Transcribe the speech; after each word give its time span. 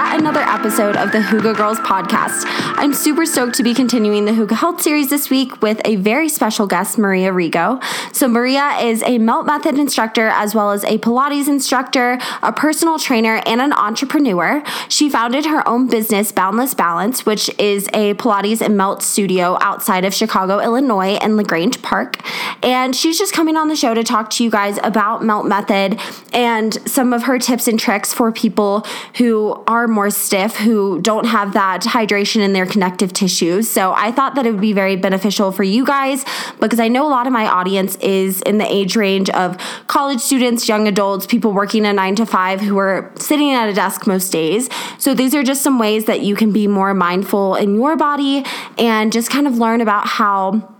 yet 0.00 0.29
another 0.40 0.60
episode 0.60 0.96
of 0.96 1.12
the 1.12 1.18
Hygge 1.18 1.56
Girls 1.56 1.78
podcast. 1.80 2.44
I'm 2.76 2.94
super 2.94 3.26
stoked 3.26 3.56
to 3.56 3.62
be 3.62 3.74
continuing 3.74 4.24
the 4.24 4.32
Hygge 4.32 4.52
Health 4.52 4.80
series 4.80 5.10
this 5.10 5.28
week 5.28 5.60
with 5.60 5.80
a 5.84 5.96
very 5.96 6.28
special 6.28 6.66
guest, 6.66 6.98
Maria 6.98 7.30
Rigo. 7.30 7.82
So, 8.14 8.26
Maria 8.26 8.70
is 8.80 9.02
a 9.02 9.18
Melt 9.18 9.44
Method 9.44 9.78
instructor 9.78 10.28
as 10.28 10.54
well 10.54 10.70
as 10.70 10.84
a 10.84 10.98
Pilates 10.98 11.48
instructor, 11.48 12.18
a 12.42 12.52
personal 12.52 12.98
trainer, 12.98 13.42
and 13.44 13.60
an 13.60 13.72
entrepreneur. 13.72 14.62
She 14.88 15.10
founded 15.10 15.46
her 15.46 15.66
own 15.68 15.88
business, 15.88 16.32
Boundless 16.32 16.74
Balance, 16.74 17.26
which 17.26 17.50
is 17.58 17.88
a 17.92 18.14
Pilates 18.14 18.62
and 18.62 18.76
Melt 18.76 19.02
studio 19.02 19.58
outside 19.60 20.04
of 20.04 20.14
Chicago, 20.14 20.60
Illinois, 20.60 21.18
in 21.18 21.36
LaGrange 21.36 21.82
Park. 21.82 22.18
And 22.62 22.96
she's 22.96 23.18
just 23.18 23.34
coming 23.34 23.56
on 23.56 23.68
the 23.68 23.76
show 23.76 23.94
to 23.94 24.04
talk 24.04 24.30
to 24.30 24.44
you 24.44 24.50
guys 24.50 24.78
about 24.82 25.22
Melt 25.24 25.46
Method 25.46 26.00
and 26.32 26.74
some 26.88 27.12
of 27.12 27.24
her 27.24 27.38
tips 27.38 27.68
and 27.68 27.78
tricks 27.78 28.14
for 28.14 28.32
people 28.32 28.86
who 29.16 29.62
are 29.66 29.86
more 29.86 30.10
stiff, 30.30 30.54
who 30.58 31.00
don't 31.00 31.26
have 31.26 31.54
that 31.54 31.82
hydration 31.82 32.40
in 32.40 32.52
their 32.52 32.64
connective 32.64 33.12
tissues. 33.12 33.68
So 33.68 33.92
I 33.92 34.12
thought 34.12 34.36
that 34.36 34.46
it 34.46 34.52
would 34.52 34.60
be 34.60 34.72
very 34.72 34.94
beneficial 34.94 35.50
for 35.50 35.64
you 35.64 35.84
guys 35.84 36.24
because 36.60 36.78
I 36.78 36.86
know 36.86 37.04
a 37.04 37.10
lot 37.10 37.26
of 37.26 37.32
my 37.32 37.48
audience 37.48 37.96
is 37.96 38.40
in 38.42 38.58
the 38.58 38.72
age 38.72 38.94
range 38.94 39.28
of 39.30 39.58
college 39.88 40.20
students, 40.20 40.68
young 40.68 40.86
adults, 40.86 41.26
people 41.26 41.52
working 41.52 41.84
a 41.84 41.92
nine 41.92 42.14
to 42.14 42.24
five 42.24 42.60
who 42.60 42.78
are 42.78 43.10
sitting 43.18 43.50
at 43.50 43.68
a 43.68 43.72
desk 43.72 44.06
most 44.06 44.30
days. 44.30 44.68
So 44.98 45.14
these 45.14 45.34
are 45.34 45.42
just 45.42 45.62
some 45.62 45.80
ways 45.80 46.04
that 46.04 46.20
you 46.20 46.36
can 46.36 46.52
be 46.52 46.68
more 46.68 46.94
mindful 46.94 47.56
in 47.56 47.74
your 47.74 47.96
body 47.96 48.44
and 48.78 49.12
just 49.12 49.30
kind 49.30 49.48
of 49.48 49.58
learn 49.58 49.80
about 49.80 50.06
how 50.06 50.76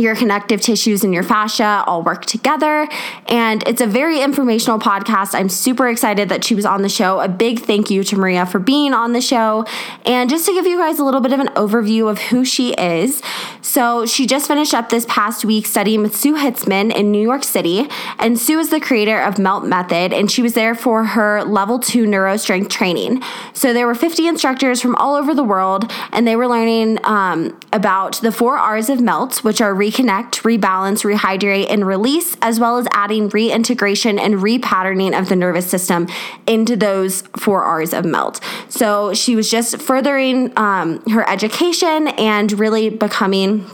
your 0.00 0.16
connective 0.16 0.60
tissues 0.60 1.04
and 1.04 1.12
your 1.12 1.22
fascia 1.22 1.84
all 1.86 2.02
work 2.02 2.26
together. 2.26 2.88
And 3.26 3.66
it's 3.66 3.80
a 3.80 3.86
very 3.86 4.20
informational 4.20 4.78
podcast. 4.78 5.34
I'm 5.34 5.48
super 5.48 5.88
excited 5.88 6.28
that 6.28 6.44
she 6.44 6.54
was 6.54 6.64
on 6.64 6.82
the 6.82 6.88
show. 6.88 7.20
A 7.20 7.28
big 7.28 7.60
thank 7.60 7.90
you 7.90 8.04
to 8.04 8.16
Maria 8.16 8.46
for 8.46 8.58
being 8.58 8.92
on 8.92 9.12
the 9.12 9.20
show. 9.20 9.64
And 10.04 10.30
just 10.30 10.46
to 10.46 10.52
give 10.52 10.66
you 10.66 10.78
guys 10.78 10.98
a 10.98 11.04
little 11.04 11.20
bit 11.20 11.32
of 11.32 11.40
an 11.40 11.48
overview 11.48 12.10
of 12.10 12.18
who 12.18 12.44
she 12.44 12.72
is. 12.74 13.22
So, 13.62 14.06
she 14.06 14.26
just 14.26 14.46
finished 14.46 14.74
up 14.74 14.88
this 14.88 15.04
past 15.08 15.44
week 15.44 15.66
studying 15.66 16.00
with 16.00 16.16
Sue 16.16 16.34
Hitzmann 16.34 16.94
in 16.94 17.10
New 17.10 17.20
York 17.20 17.44
City. 17.44 17.88
And 18.18 18.38
Sue 18.38 18.58
is 18.58 18.70
the 18.70 18.80
creator 18.80 19.20
of 19.20 19.38
Melt 19.38 19.64
Method, 19.64 20.12
and 20.12 20.30
she 20.30 20.40
was 20.40 20.54
there 20.54 20.74
for 20.74 21.04
her 21.04 21.44
level 21.44 21.78
two 21.78 22.06
neurostrength 22.06 22.70
training. 22.70 23.22
So, 23.52 23.72
there 23.72 23.86
were 23.86 23.94
50 23.94 24.26
instructors 24.26 24.80
from 24.80 24.94
all 24.96 25.14
over 25.14 25.34
the 25.34 25.44
world, 25.44 25.90
and 26.12 26.26
they 26.26 26.36
were 26.36 26.46
learning 26.46 27.04
um, 27.04 27.58
about 27.72 28.20
the 28.22 28.32
four 28.32 28.56
R's 28.56 28.88
of 28.88 29.00
Melt, 29.00 29.44
which 29.44 29.60
are 29.60 29.74
reconnect, 29.86 30.42
rebalance, 30.42 31.04
rehydrate, 31.04 31.66
and 31.70 31.86
release, 31.86 32.36
as 32.42 32.58
well 32.58 32.78
as 32.78 32.86
adding 32.92 33.28
reintegration 33.28 34.18
and 34.18 34.36
repatterning 34.36 35.18
of 35.18 35.28
the 35.28 35.36
nervous 35.36 35.68
system 35.68 36.08
into 36.46 36.76
those 36.76 37.22
four 37.38 37.62
R's 37.62 37.92
of 37.92 38.04
melt. 38.04 38.40
So 38.68 39.14
she 39.14 39.36
was 39.36 39.50
just 39.50 39.80
furthering 39.80 40.52
um, 40.58 41.02
her 41.10 41.28
education 41.28 42.08
and 42.08 42.58
really 42.58 42.90
becoming 42.90 43.66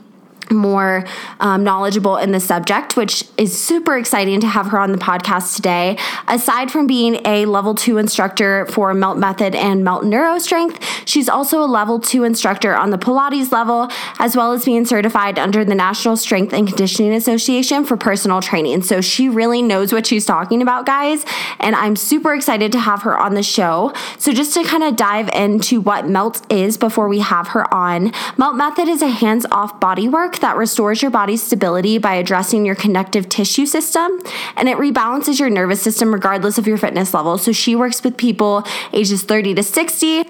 more 0.52 1.04
um, 1.40 1.64
knowledgeable 1.64 2.16
in 2.16 2.32
the 2.32 2.40
subject, 2.40 2.96
which 2.96 3.24
is 3.36 3.58
super 3.58 3.96
exciting 3.96 4.40
to 4.40 4.46
have 4.46 4.66
her 4.68 4.78
on 4.78 4.92
the 4.92 4.98
podcast 4.98 5.56
today. 5.56 5.98
Aside 6.28 6.70
from 6.70 6.86
being 6.86 7.20
a 7.26 7.46
level 7.46 7.74
two 7.74 7.98
instructor 7.98 8.66
for 8.66 8.94
Melt 8.94 9.18
Method 9.18 9.54
and 9.54 9.84
Melt 9.84 10.04
Neurostrength, 10.04 10.82
she's 11.06 11.28
also 11.28 11.62
a 11.62 11.66
level 11.66 11.98
two 11.98 12.24
instructor 12.24 12.74
on 12.74 12.90
the 12.90 12.98
Pilates 12.98 13.52
level, 13.52 13.88
as 14.18 14.36
well 14.36 14.52
as 14.52 14.64
being 14.64 14.84
certified 14.84 15.38
under 15.38 15.64
the 15.64 15.74
National 15.74 16.16
Strength 16.16 16.52
and 16.52 16.66
Conditioning 16.66 17.12
Association 17.12 17.84
for 17.84 17.96
personal 17.96 18.40
training. 18.40 18.82
So 18.82 19.00
she 19.00 19.28
really 19.28 19.62
knows 19.62 19.92
what 19.92 20.06
she's 20.06 20.24
talking 20.24 20.62
about, 20.62 20.86
guys. 20.86 21.24
And 21.60 21.74
I'm 21.74 21.96
super 21.96 22.34
excited 22.34 22.72
to 22.72 22.80
have 22.80 23.02
her 23.02 23.18
on 23.18 23.34
the 23.34 23.42
show. 23.42 23.92
So 24.18 24.32
just 24.32 24.54
to 24.54 24.64
kind 24.64 24.82
of 24.82 24.96
dive 24.96 25.28
into 25.30 25.80
what 25.80 26.08
Melt 26.08 26.50
is 26.50 26.76
before 26.76 27.08
we 27.08 27.20
have 27.20 27.48
her 27.48 27.72
on, 27.72 28.12
Melt 28.36 28.56
Method 28.56 28.88
is 28.88 29.02
a 29.02 29.08
hands 29.08 29.46
off 29.50 29.80
body 29.80 30.08
work 30.08 30.38
that 30.42 30.56
restores 30.56 31.00
your 31.00 31.10
body's 31.10 31.42
stability 31.42 31.98
by 31.98 32.14
addressing 32.14 32.66
your 32.66 32.74
connective 32.74 33.28
tissue 33.28 33.64
system 33.64 34.20
and 34.56 34.68
it 34.68 34.76
rebalances 34.76 35.40
your 35.40 35.48
nervous 35.48 35.80
system 35.80 36.12
regardless 36.12 36.58
of 36.58 36.66
your 36.66 36.76
fitness 36.76 37.14
level. 37.14 37.38
So 37.38 37.52
she 37.52 37.74
works 37.74 38.04
with 38.04 38.16
people 38.16 38.64
ages 38.92 39.22
30 39.22 39.54
to 39.54 39.62
60. 39.62 40.24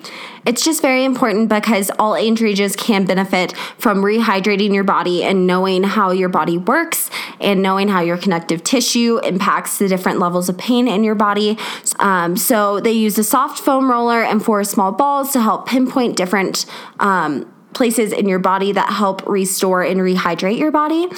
It's 0.45 0.65
just 0.65 0.83
very 0.83 1.05
important 1.05 1.49
because 1.49 1.91
all 1.99 2.17
age 2.17 2.41
ranges 2.41 2.77
can 2.77 3.05
benefit 3.05 3.57
from 3.79 4.03
rehydrating 4.03 4.75
your 4.75 4.85
body 4.85 5.23
and 5.23 5.47
knowing 5.47 5.83
how 5.83 6.11
your 6.11 6.29
body 6.29 6.59
works 6.59 7.11
and 7.41 7.63
knowing 7.63 7.89
how 7.89 8.01
your 8.01 8.17
connective 8.17 8.63
tissue 8.65 9.19
impacts 9.25 9.79
the 9.79 9.89
different 9.89 10.19
levels 10.19 10.49
of 10.49 10.59
pain 10.59 10.89
in 10.89 11.05
your 11.05 11.15
body. 11.15 11.59
Um, 11.99 12.37
so 12.37 12.81
they 12.81 12.93
use 12.93 13.19
a 13.19 13.25
soft 13.25 13.61
foam 13.61 13.91
roller 13.91 14.23
and 14.23 14.45
four 14.45 14.63
small 14.65 14.93
balls 14.93 15.33
to 15.33 15.41
help 15.41 15.67
pinpoint 15.67 16.17
different 16.17 16.67
um, 17.01 17.52
places 17.75 18.13
in 18.13 18.29
your 18.29 18.39
body 18.39 18.73
that 18.73 18.91
help 18.91 19.27
restore 19.27 19.83
and 19.83 20.01
rehydrate 20.01 20.59
your 20.59 20.71
body. 20.71 21.09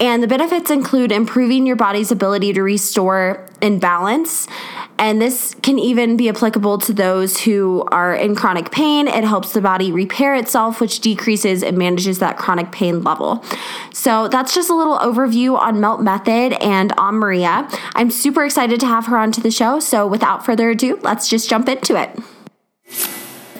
And 0.00 0.22
the 0.22 0.28
benefits 0.28 0.70
include 0.70 1.12
improving 1.12 1.66
your 1.66 1.76
body's 1.76 2.10
ability 2.10 2.52
to 2.54 2.62
restore 2.62 3.46
and 3.60 3.80
balance. 3.80 4.46
And 4.98 5.20
this 5.20 5.54
can 5.62 5.78
even 5.78 6.16
be 6.16 6.28
applicable 6.28 6.78
to 6.78 6.92
those 6.92 7.40
who 7.40 7.84
are 7.90 8.14
in 8.14 8.36
chronic 8.36 8.70
pain. 8.70 9.08
It 9.08 9.24
helps 9.24 9.52
the 9.52 9.60
body 9.60 9.90
repair 9.90 10.34
itself, 10.34 10.80
which 10.80 11.00
decreases 11.00 11.62
and 11.62 11.76
manages 11.76 12.20
that 12.20 12.36
chronic 12.36 12.70
pain 12.70 13.02
level. 13.02 13.44
So 13.92 14.28
that's 14.28 14.54
just 14.54 14.70
a 14.70 14.74
little 14.74 14.98
overview 14.98 15.58
on 15.58 15.80
Melt 15.80 16.00
Method 16.00 16.52
and 16.62 16.92
on 16.92 17.16
Maria. 17.16 17.68
I'm 17.96 18.10
super 18.10 18.44
excited 18.44 18.78
to 18.80 18.86
have 18.86 19.06
her 19.06 19.16
onto 19.16 19.40
the 19.40 19.50
show. 19.50 19.80
So 19.80 20.06
without 20.06 20.44
further 20.44 20.70
ado, 20.70 20.98
let's 21.02 21.28
just 21.28 21.50
jump 21.50 21.68
into 21.68 22.00
it 22.00 22.16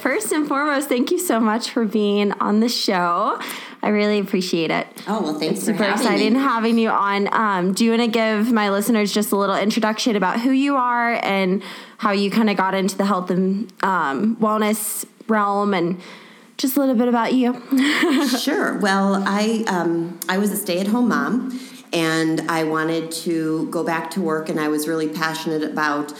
first 0.04 0.32
and 0.32 0.46
foremost, 0.46 0.86
thank 0.86 1.10
you 1.10 1.18
so 1.18 1.40
much 1.40 1.70
for 1.70 1.86
being 1.86 2.30
on 2.32 2.60
the 2.60 2.68
show. 2.68 3.40
I 3.82 3.88
really 3.88 4.18
appreciate 4.18 4.70
it. 4.70 4.86
Oh 5.08 5.22
well, 5.22 5.38
thanks 5.38 5.60
it's 5.60 5.66
for 5.66 5.72
super 5.72 5.84
having 5.84 6.06
exciting 6.06 6.32
me. 6.34 6.38
having 6.38 6.78
you 6.78 6.90
on. 6.90 7.32
Um, 7.32 7.72
do 7.72 7.86
you 7.86 7.92
want 7.92 8.02
to 8.02 8.08
give 8.08 8.52
my 8.52 8.68
listeners 8.68 9.14
just 9.14 9.32
a 9.32 9.36
little 9.36 9.56
introduction 9.56 10.14
about 10.14 10.40
who 10.40 10.50
you 10.50 10.76
are 10.76 11.18
and 11.24 11.62
how 11.96 12.10
you 12.12 12.30
kind 12.30 12.50
of 12.50 12.56
got 12.58 12.74
into 12.74 12.98
the 12.98 13.06
health 13.06 13.30
and 13.30 13.72
um, 13.82 14.36
wellness 14.36 15.06
realm 15.26 15.72
and 15.72 15.98
just 16.58 16.76
a 16.76 16.80
little 16.80 16.96
bit 16.96 17.08
about 17.08 17.32
you? 17.32 17.62
sure. 18.38 18.76
Well, 18.80 19.24
I 19.26 19.64
um, 19.68 20.20
I 20.28 20.36
was 20.36 20.50
a 20.52 20.56
stay 20.56 20.80
at 20.80 20.86
home 20.86 21.08
mom, 21.08 21.58
and 21.94 22.42
I 22.50 22.64
wanted 22.64 23.10
to 23.24 23.70
go 23.70 23.82
back 23.82 24.10
to 24.10 24.20
work, 24.20 24.50
and 24.50 24.60
I 24.60 24.68
was 24.68 24.86
really 24.86 25.08
passionate 25.08 25.62
about 25.62 26.12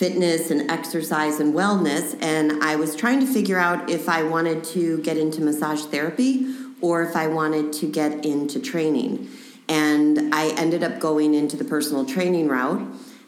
fitness 0.00 0.50
and 0.50 0.70
exercise 0.70 1.40
and 1.40 1.52
wellness. 1.52 2.16
And 2.22 2.64
I 2.64 2.74
was 2.76 2.96
trying 2.96 3.20
to 3.20 3.26
figure 3.26 3.58
out 3.58 3.90
if 3.90 4.08
I 4.08 4.22
wanted 4.22 4.64
to 4.72 4.96
get 5.02 5.18
into 5.18 5.42
massage 5.42 5.82
therapy 5.82 6.46
or 6.80 7.02
if 7.02 7.14
I 7.14 7.26
wanted 7.26 7.74
to 7.74 7.86
get 7.86 8.24
into 8.24 8.60
training. 8.60 9.28
And 9.68 10.34
I 10.34 10.54
ended 10.56 10.82
up 10.82 11.00
going 11.00 11.34
into 11.34 11.58
the 11.58 11.64
personal 11.64 12.06
training 12.06 12.48
route. 12.48 12.80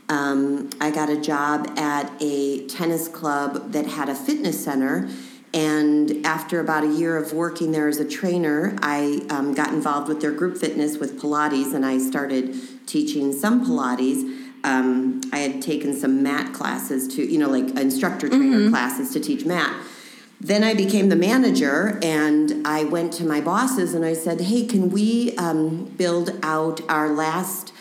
Um, 0.08 0.70
I 0.80 0.90
got 0.90 1.10
a 1.10 1.20
job 1.20 1.78
at 1.78 2.10
a 2.20 2.66
tennis 2.68 3.06
club 3.06 3.72
that 3.72 3.84
had 3.84 4.08
a 4.08 4.14
fitness 4.14 4.64
center. 4.64 5.10
And 5.52 6.24
after 6.24 6.58
about 6.58 6.84
a 6.84 6.88
year 6.90 7.18
of 7.18 7.34
working 7.34 7.72
there 7.72 7.86
as 7.86 7.98
a 7.98 8.08
trainer, 8.08 8.74
I 8.80 9.26
um, 9.28 9.52
got 9.52 9.74
involved 9.74 10.08
with 10.08 10.22
their 10.22 10.32
group 10.32 10.56
fitness 10.56 10.96
with 10.96 11.20
Pilates, 11.20 11.74
and 11.74 11.84
I 11.84 11.98
started 11.98 12.56
teaching 12.86 13.34
some 13.34 13.62
Pilates 13.66 14.41
um, 14.64 15.20
I 15.32 15.38
had 15.38 15.62
taken 15.62 15.94
some 15.94 16.22
mat 16.22 16.52
classes 16.52 17.08
to, 17.16 17.24
you 17.24 17.38
know, 17.38 17.48
like 17.48 17.76
instructor 17.78 18.28
trainer 18.28 18.58
mm-hmm. 18.58 18.70
classes 18.70 19.12
to 19.12 19.20
teach 19.20 19.44
mat. 19.44 19.74
Then 20.40 20.64
I 20.64 20.74
became 20.74 21.08
the 21.08 21.16
manager 21.16 22.00
and 22.02 22.66
I 22.66 22.84
went 22.84 23.12
to 23.14 23.24
my 23.24 23.40
bosses 23.40 23.94
and 23.94 24.04
I 24.04 24.12
said, 24.12 24.40
hey, 24.40 24.66
can 24.66 24.90
we 24.90 25.36
um, 25.36 25.84
build 25.96 26.36
out 26.42 26.80
our 26.88 27.08
last 27.08 27.72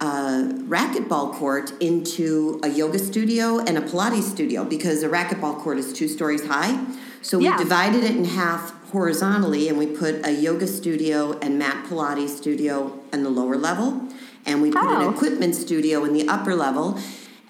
uh, 0.00 0.48
racquetball 0.66 1.32
court 1.34 1.72
into 1.80 2.60
a 2.62 2.68
yoga 2.68 2.98
studio 2.98 3.58
and 3.58 3.78
a 3.78 3.80
Pilates 3.80 4.22
studio 4.22 4.64
because 4.64 5.02
a 5.02 5.08
racquetball 5.08 5.58
court 5.58 5.78
is 5.78 5.92
two 5.92 6.08
stories 6.08 6.46
high. 6.46 6.84
So 7.22 7.38
we 7.38 7.44
yeah. 7.44 7.56
divided 7.56 8.04
it 8.04 8.16
in 8.16 8.24
half 8.24 8.72
horizontally 8.90 9.68
and 9.68 9.76
we 9.76 9.86
put 9.86 10.24
a 10.24 10.32
yoga 10.32 10.66
studio 10.66 11.38
and 11.40 11.58
mat 11.58 11.86
Pilates 11.86 12.30
studio 12.30 12.98
in 13.12 13.22
the 13.22 13.30
lower 13.30 13.56
level 13.56 14.08
and 14.48 14.60
we 14.62 14.72
put 14.72 14.82
oh. 14.82 15.08
an 15.08 15.14
equipment 15.14 15.54
studio 15.54 16.04
in 16.04 16.12
the 16.12 16.26
upper 16.28 16.54
level. 16.54 16.98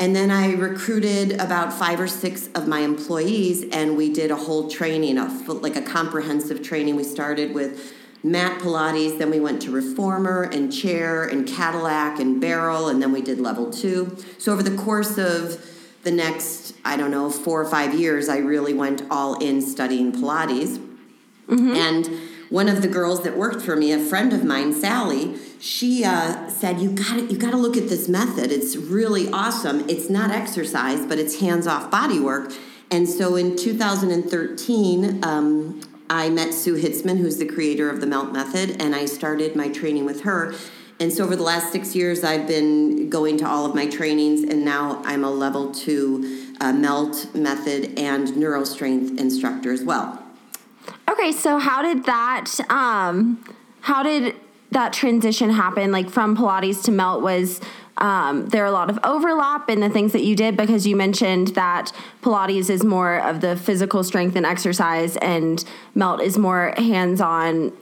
And 0.01 0.15
then 0.15 0.31
I 0.31 0.53
recruited 0.55 1.33
about 1.41 1.73
five 1.73 1.99
or 1.99 2.07
six 2.07 2.49
of 2.55 2.69
my 2.69 2.81
employees, 2.81 3.65
and 3.73 3.97
we 3.97 4.13
did 4.13 4.31
a 4.31 4.37
whole 4.37 4.69
training, 4.69 5.19
of 5.19 5.49
like 5.49 5.77
a 5.77 5.83
comprehensive 5.83 6.63
training. 6.63 6.95
We 6.95 7.05
started 7.05 7.53
with 7.55 7.95
mat 8.23 8.61
Pilates, 8.61 9.19
then 9.19 9.31
we 9.31 9.41
went 9.41 9.63
to 9.63 9.71
reformer 9.71 10.43
and 10.43 10.73
chair 10.73 11.25
and 11.25 11.49
Cadillac 11.49 12.21
and 12.21 12.41
barrel, 12.41 12.89
and 12.89 13.03
then 13.03 13.13
we 13.13 13.23
did 13.23 13.41
level 13.41 13.71
two. 13.71 14.17
So 14.39 14.53
over 14.53 14.63
the 14.63 14.77
course 14.77 15.19
of 15.19 15.65
the 16.05 16.13
next, 16.13 16.75
I 16.85 16.97
don't 16.97 17.11
know, 17.11 17.29
four 17.29 17.61
or 17.61 17.69
five 17.69 17.93
years, 17.95 18.29
I 18.29 18.39
really 18.39 18.75
went 18.75 19.03
all 19.11 19.35
in 19.39 19.61
studying 19.61 20.13
Pilates. 20.13 20.79
Mm-hmm. 21.49 21.75
And 21.75 22.28
one 22.51 22.69
of 22.69 22.83
the 22.83 22.89
girls 22.89 23.23
that 23.25 23.37
worked 23.37 23.63
for 23.63 23.77
me, 23.77 23.93
a 23.93 23.99
friend 23.99 24.33
of 24.33 24.45
mine, 24.45 24.73
Sally, 24.73 25.37
she 25.61 26.05
uh, 26.05 26.49
said, 26.49 26.81
"You 26.81 26.91
got 26.91 27.15
to 27.17 27.27
you 27.27 27.39
got 27.39 27.51
to 27.51 27.57
look 27.57 27.77
at 27.77 27.89
this 27.89 28.09
method. 28.09 28.53
It's 28.53 28.77
really 28.77 29.29
awesome. 29.31 29.89
It's 29.89 30.09
not 30.09 30.31
exercise, 30.31 31.05
but 31.05 31.19
it's 31.19 31.41
hands 31.41 31.67
off 31.67 31.91
body 31.91 32.21
work." 32.21 32.53
And 32.91 33.09
so 33.09 33.37
in 33.37 33.57
2013, 33.57 35.23
um, 35.23 35.81
I 36.09 36.31
met 36.31 36.55
Sue 36.55 36.75
Hitzmann, 36.75 37.19
who's 37.19 37.37
the 37.37 37.47
creator 37.47 37.91
of 37.91 38.01
the 38.01 38.07
Melt 38.07 38.33
Method, 38.33 38.81
and 38.81 38.95
I 38.95 39.05
started 39.05 39.55
my 39.55 39.69
training 39.69 40.07
with 40.07 40.23
her. 40.23 40.55
And 41.01 41.13
so 41.13 41.25
over 41.25 41.37
the 41.37 41.43
last 41.43 41.71
six 41.71 41.95
years, 41.95 42.25
I've 42.25 42.49
been 42.49 43.11
going 43.11 43.37
to 43.39 43.47
all 43.47 43.67
of 43.67 43.75
my 43.75 43.87
trainings, 43.87 44.43
and 44.43 44.65
now 44.65 45.03
I'm 45.05 45.23
a 45.23 45.31
level 45.31 45.73
two 45.73 46.55
uh, 46.61 46.73
Melt 46.73 47.35
Method 47.35 47.99
and 47.99 48.29
NeuroStrength 48.29 49.19
instructor 49.19 49.71
as 49.71 49.85
well. 49.85 50.28
Okay, 51.09 51.33
so 51.33 51.59
how 51.59 51.83
did 51.83 52.05
that 52.05 52.47
um 52.71 53.45
how 53.81 54.03
did 54.03 54.35
that 54.71 54.93
transition 54.93 55.51
happen 55.51 55.93
like 55.93 56.11
from 56.11 56.37
Pilates 56.37 56.83
to 56.85 56.91
Melt 56.91 57.23
was 57.23 57.61
um, 57.99 58.49
there 58.49 58.63
are 58.63 58.67
a 58.67 58.73
lot 58.73 58.91
of 58.91 58.99
overlap 59.03 59.69
in 59.69 59.81
the 59.81 59.91
things 59.91 60.13
that 60.13 60.23
you 60.23 60.37
did 60.37 60.57
because 60.57 60.87
you 60.87 60.95
mentioned 60.95 61.49
that 61.49 61.93
Pilates 62.23 62.71
is 62.71 62.85
more 62.85 63.19
of 63.19 63.41
the 63.41 63.57
physical 63.57 64.05
strength 64.05 64.37
and 64.37 64.47
exercise 64.47 65.17
and 65.17 65.65
Melt 65.95 66.23
is 66.23 66.39
more 66.39 66.75
hands-on 66.77 67.73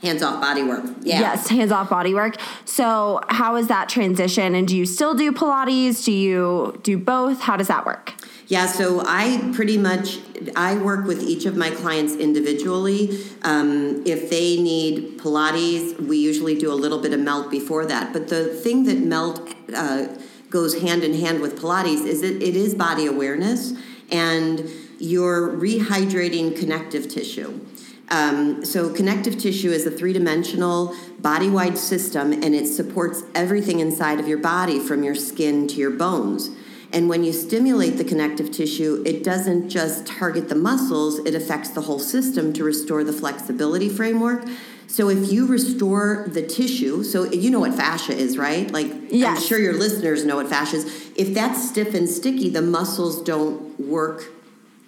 hands 0.00 0.22
off 0.22 0.40
body 0.40 0.62
work. 0.62 0.84
Yeah. 1.02 1.20
Yes, 1.20 1.48
hands 1.48 1.72
off 1.72 1.90
body 1.90 2.14
work. 2.14 2.36
So, 2.64 3.20
how 3.28 3.56
is 3.56 3.66
that 3.68 3.88
transition 3.88 4.54
and 4.54 4.66
do 4.66 4.76
you 4.76 4.86
still 4.86 5.14
do 5.14 5.32
Pilates? 5.32 6.04
Do 6.04 6.12
you 6.12 6.78
do 6.82 6.96
both? 6.96 7.40
How 7.40 7.56
does 7.56 7.68
that 7.68 7.84
work? 7.84 8.14
Yeah, 8.50 8.66
so 8.66 9.00
I 9.06 9.52
pretty 9.54 9.78
much 9.78 10.18
I 10.56 10.74
work 10.76 11.06
with 11.06 11.22
each 11.22 11.46
of 11.46 11.56
my 11.56 11.70
clients 11.70 12.16
individually. 12.16 13.24
Um, 13.42 14.02
if 14.04 14.28
they 14.28 14.60
need 14.60 15.20
Pilates, 15.20 15.96
we 16.00 16.18
usually 16.18 16.58
do 16.58 16.72
a 16.72 16.74
little 16.74 16.98
bit 16.98 17.12
of 17.12 17.20
melt 17.20 17.48
before 17.48 17.86
that. 17.86 18.12
But 18.12 18.26
the 18.26 18.46
thing 18.46 18.86
that 18.86 18.98
melt 18.98 19.54
uh, 19.72 20.08
goes 20.50 20.80
hand 20.80 21.04
in 21.04 21.14
hand 21.14 21.40
with 21.40 21.60
Pilates 21.60 22.04
is 22.04 22.22
that 22.22 22.42
it 22.42 22.56
is 22.56 22.74
body 22.74 23.06
awareness 23.06 23.74
and 24.10 24.68
you're 24.98 25.52
rehydrating 25.52 26.58
connective 26.58 27.08
tissue. 27.08 27.60
Um, 28.08 28.64
so, 28.64 28.92
connective 28.92 29.38
tissue 29.38 29.70
is 29.70 29.86
a 29.86 29.92
three 29.92 30.12
dimensional, 30.12 30.96
body 31.20 31.48
wide 31.48 31.78
system, 31.78 32.32
and 32.32 32.52
it 32.56 32.66
supports 32.66 33.22
everything 33.32 33.78
inside 33.78 34.18
of 34.18 34.26
your 34.26 34.38
body 34.38 34.80
from 34.80 35.04
your 35.04 35.14
skin 35.14 35.68
to 35.68 35.76
your 35.76 35.92
bones. 35.92 36.50
And 36.92 37.08
when 37.08 37.22
you 37.22 37.32
stimulate 37.32 37.98
the 37.98 38.04
connective 38.04 38.50
tissue, 38.50 39.02
it 39.06 39.22
doesn't 39.22 39.68
just 39.68 40.06
target 40.06 40.48
the 40.48 40.56
muscles, 40.56 41.20
it 41.20 41.34
affects 41.34 41.70
the 41.70 41.82
whole 41.82 42.00
system 42.00 42.52
to 42.54 42.64
restore 42.64 43.04
the 43.04 43.12
flexibility 43.12 43.88
framework. 43.88 44.44
So 44.88 45.08
if 45.08 45.30
you 45.30 45.46
restore 45.46 46.26
the 46.26 46.44
tissue, 46.44 47.04
so 47.04 47.30
you 47.30 47.48
know 47.50 47.60
what 47.60 47.74
fascia 47.74 48.12
is, 48.12 48.36
right? 48.36 48.68
Like 48.70 48.90
yes. 49.08 49.38
I'm 49.38 49.42
sure 49.46 49.60
your 49.60 49.74
listeners 49.74 50.24
know 50.24 50.36
what 50.36 50.48
fascia 50.48 50.78
is. 50.78 51.12
If 51.14 51.32
that's 51.32 51.68
stiff 51.68 51.94
and 51.94 52.08
sticky, 52.08 52.50
the 52.50 52.62
muscles 52.62 53.22
don't 53.22 53.78
work 53.78 54.24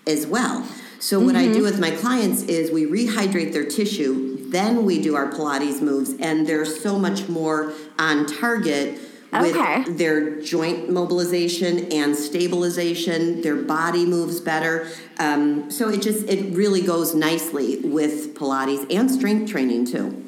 as 0.05 0.27
well. 0.27 0.67
So 0.99 1.21
what 1.21 1.37
mm-hmm. 1.37 1.51
I 1.51 1.53
do 1.53 1.55
mm-hmm. 1.55 1.63
with 1.63 1.81
my 1.81 1.93
clients 1.93 2.43
is 2.43 2.73
we 2.73 2.85
rehydrate 2.87 3.53
their 3.53 3.65
tissue, 3.65 4.51
then 4.51 4.85
we 4.85 5.01
do 5.01 5.15
our 5.15 5.31
Pilates 5.31 5.81
moves, 5.81 6.15
and 6.21 6.47
they're 6.47 6.65
so 6.65 6.99
much 6.99 7.29
more 7.29 7.73
on 7.99 8.27
target 8.27 8.99
with 9.33 9.57
okay. 9.57 9.85
their 9.85 10.41
joint 10.43 10.91
mobilization 10.91 11.91
and 11.93 12.15
stabilization. 12.15 13.41
Their 13.41 13.57
body 13.57 14.05
moves 14.05 14.41
better. 14.41 14.89
Um, 15.19 15.71
so 15.71 15.89
it 15.89 16.03
just 16.03 16.29
it 16.29 16.55
really 16.55 16.83
goes 16.83 17.15
nicely 17.15 17.79
with 17.79 18.35
Pilates 18.35 18.87
and 18.95 19.11
strength 19.11 19.51
training 19.51 19.87
too. 19.87 20.25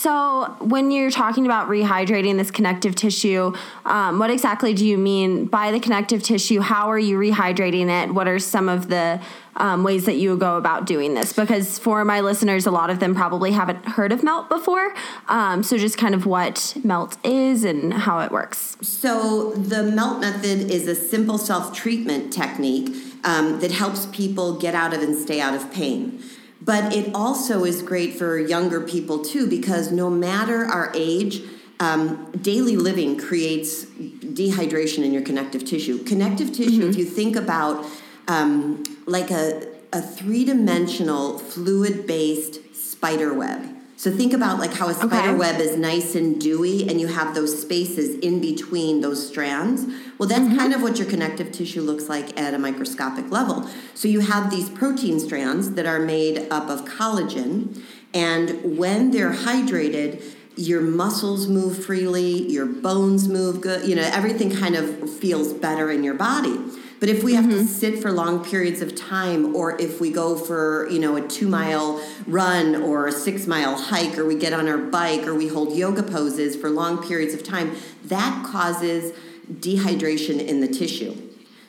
So, 0.00 0.56
when 0.60 0.90
you're 0.90 1.10
talking 1.10 1.44
about 1.44 1.68
rehydrating 1.68 2.38
this 2.38 2.50
connective 2.50 2.94
tissue, 2.94 3.52
um, 3.84 4.18
what 4.18 4.30
exactly 4.30 4.72
do 4.72 4.86
you 4.86 4.96
mean 4.96 5.44
by 5.44 5.72
the 5.72 5.78
connective 5.78 6.22
tissue? 6.22 6.60
How 6.60 6.90
are 6.90 6.98
you 6.98 7.18
rehydrating 7.18 7.90
it? 7.90 8.14
What 8.14 8.26
are 8.26 8.38
some 8.38 8.70
of 8.70 8.88
the 8.88 9.20
um, 9.56 9.84
ways 9.84 10.06
that 10.06 10.16
you 10.16 10.38
go 10.38 10.56
about 10.56 10.86
doing 10.86 11.12
this? 11.12 11.34
Because 11.34 11.78
for 11.78 12.02
my 12.06 12.20
listeners, 12.20 12.64
a 12.64 12.70
lot 12.70 12.88
of 12.88 12.98
them 12.98 13.14
probably 13.14 13.50
haven't 13.50 13.84
heard 13.84 14.10
of 14.10 14.22
melt 14.22 14.48
before. 14.48 14.94
Um, 15.28 15.62
so, 15.62 15.76
just 15.76 15.98
kind 15.98 16.14
of 16.14 16.24
what 16.24 16.78
melt 16.82 17.18
is 17.22 17.64
and 17.64 17.92
how 17.92 18.20
it 18.20 18.32
works. 18.32 18.78
So, 18.80 19.50
the 19.52 19.82
melt 19.82 20.22
method 20.22 20.70
is 20.70 20.88
a 20.88 20.94
simple 20.94 21.36
self 21.36 21.76
treatment 21.76 22.32
technique 22.32 22.96
um, 23.22 23.60
that 23.60 23.70
helps 23.70 24.06
people 24.06 24.58
get 24.58 24.74
out 24.74 24.94
of 24.94 25.02
and 25.02 25.14
stay 25.14 25.42
out 25.42 25.54
of 25.54 25.70
pain. 25.70 26.22
But 26.62 26.94
it 26.94 27.14
also 27.14 27.64
is 27.64 27.80
great 27.82 28.14
for 28.14 28.38
younger 28.38 28.80
people 28.80 29.24
too, 29.24 29.48
because 29.48 29.90
no 29.90 30.10
matter 30.10 30.66
our 30.66 30.92
age, 30.94 31.42
um, 31.80 32.30
daily 32.32 32.76
living 32.76 33.16
creates 33.16 33.86
dehydration 33.86 35.02
in 35.02 35.12
your 35.12 35.22
connective 35.22 35.64
tissue. 35.64 36.04
Connective 36.04 36.52
tissue, 36.52 36.80
mm-hmm. 36.80 36.90
if 36.90 36.96
you 36.96 37.06
think 37.06 37.36
about 37.36 37.86
um, 38.28 38.84
like 39.06 39.30
a, 39.30 39.66
a 39.92 40.02
three 40.02 40.44
dimensional 40.44 41.38
fluid 41.38 42.06
based 42.06 42.76
spider 42.76 43.32
web, 43.32 43.66
so 44.00 44.10
think 44.10 44.32
about 44.32 44.58
like 44.58 44.72
how 44.72 44.88
a 44.88 44.94
spider 44.94 45.28
okay. 45.28 45.34
web 45.34 45.60
is 45.60 45.76
nice 45.76 46.14
and 46.14 46.40
dewy 46.40 46.88
and 46.88 46.98
you 46.98 47.08
have 47.08 47.34
those 47.34 47.60
spaces 47.60 48.16
in 48.20 48.40
between 48.40 49.02
those 49.02 49.28
strands. 49.28 49.84
Well, 50.16 50.26
that's 50.26 50.40
mm-hmm. 50.40 50.56
kind 50.56 50.72
of 50.72 50.80
what 50.80 50.98
your 50.98 51.06
connective 51.06 51.52
tissue 51.52 51.82
looks 51.82 52.08
like 52.08 52.40
at 52.40 52.54
a 52.54 52.58
microscopic 52.58 53.30
level. 53.30 53.68
So 53.92 54.08
you 54.08 54.20
have 54.20 54.50
these 54.50 54.70
protein 54.70 55.20
strands 55.20 55.72
that 55.72 55.84
are 55.84 55.98
made 55.98 56.50
up 56.50 56.70
of 56.70 56.86
collagen 56.86 57.82
and 58.14 58.78
when 58.78 59.10
they're 59.10 59.34
hydrated, 59.34 60.24
your 60.56 60.80
muscles 60.80 61.46
move 61.46 61.84
freely, 61.84 62.50
your 62.50 62.64
bones 62.64 63.28
move 63.28 63.60
good, 63.60 63.86
you 63.86 63.96
know, 63.96 64.08
everything 64.14 64.50
kind 64.50 64.76
of 64.76 65.12
feels 65.18 65.52
better 65.52 65.90
in 65.90 66.02
your 66.02 66.14
body. 66.14 66.56
But 67.00 67.08
if 67.08 67.24
we 67.24 67.34
have 67.34 67.46
mm-hmm. 67.46 67.60
to 67.60 67.66
sit 67.66 67.98
for 68.00 68.12
long 68.12 68.44
periods 68.44 68.82
of 68.82 68.94
time, 68.94 69.56
or 69.56 69.80
if 69.80 70.02
we 70.02 70.12
go 70.12 70.36
for, 70.36 70.86
you 70.90 70.98
know, 70.98 71.16
a 71.16 71.26
two 71.26 71.48
mile 71.48 72.04
run 72.26 72.76
or 72.76 73.06
a 73.06 73.12
six 73.12 73.46
mile 73.46 73.74
hike, 73.74 74.18
or 74.18 74.26
we 74.26 74.34
get 74.34 74.52
on 74.52 74.68
our 74.68 74.76
bike, 74.76 75.26
or 75.26 75.34
we 75.34 75.48
hold 75.48 75.74
yoga 75.74 76.02
poses 76.02 76.54
for 76.56 76.68
long 76.68 77.02
periods 77.02 77.32
of 77.32 77.42
time, 77.42 77.74
that 78.04 78.46
causes 78.46 79.14
dehydration 79.50 80.46
in 80.46 80.60
the 80.60 80.68
tissue. 80.68 81.16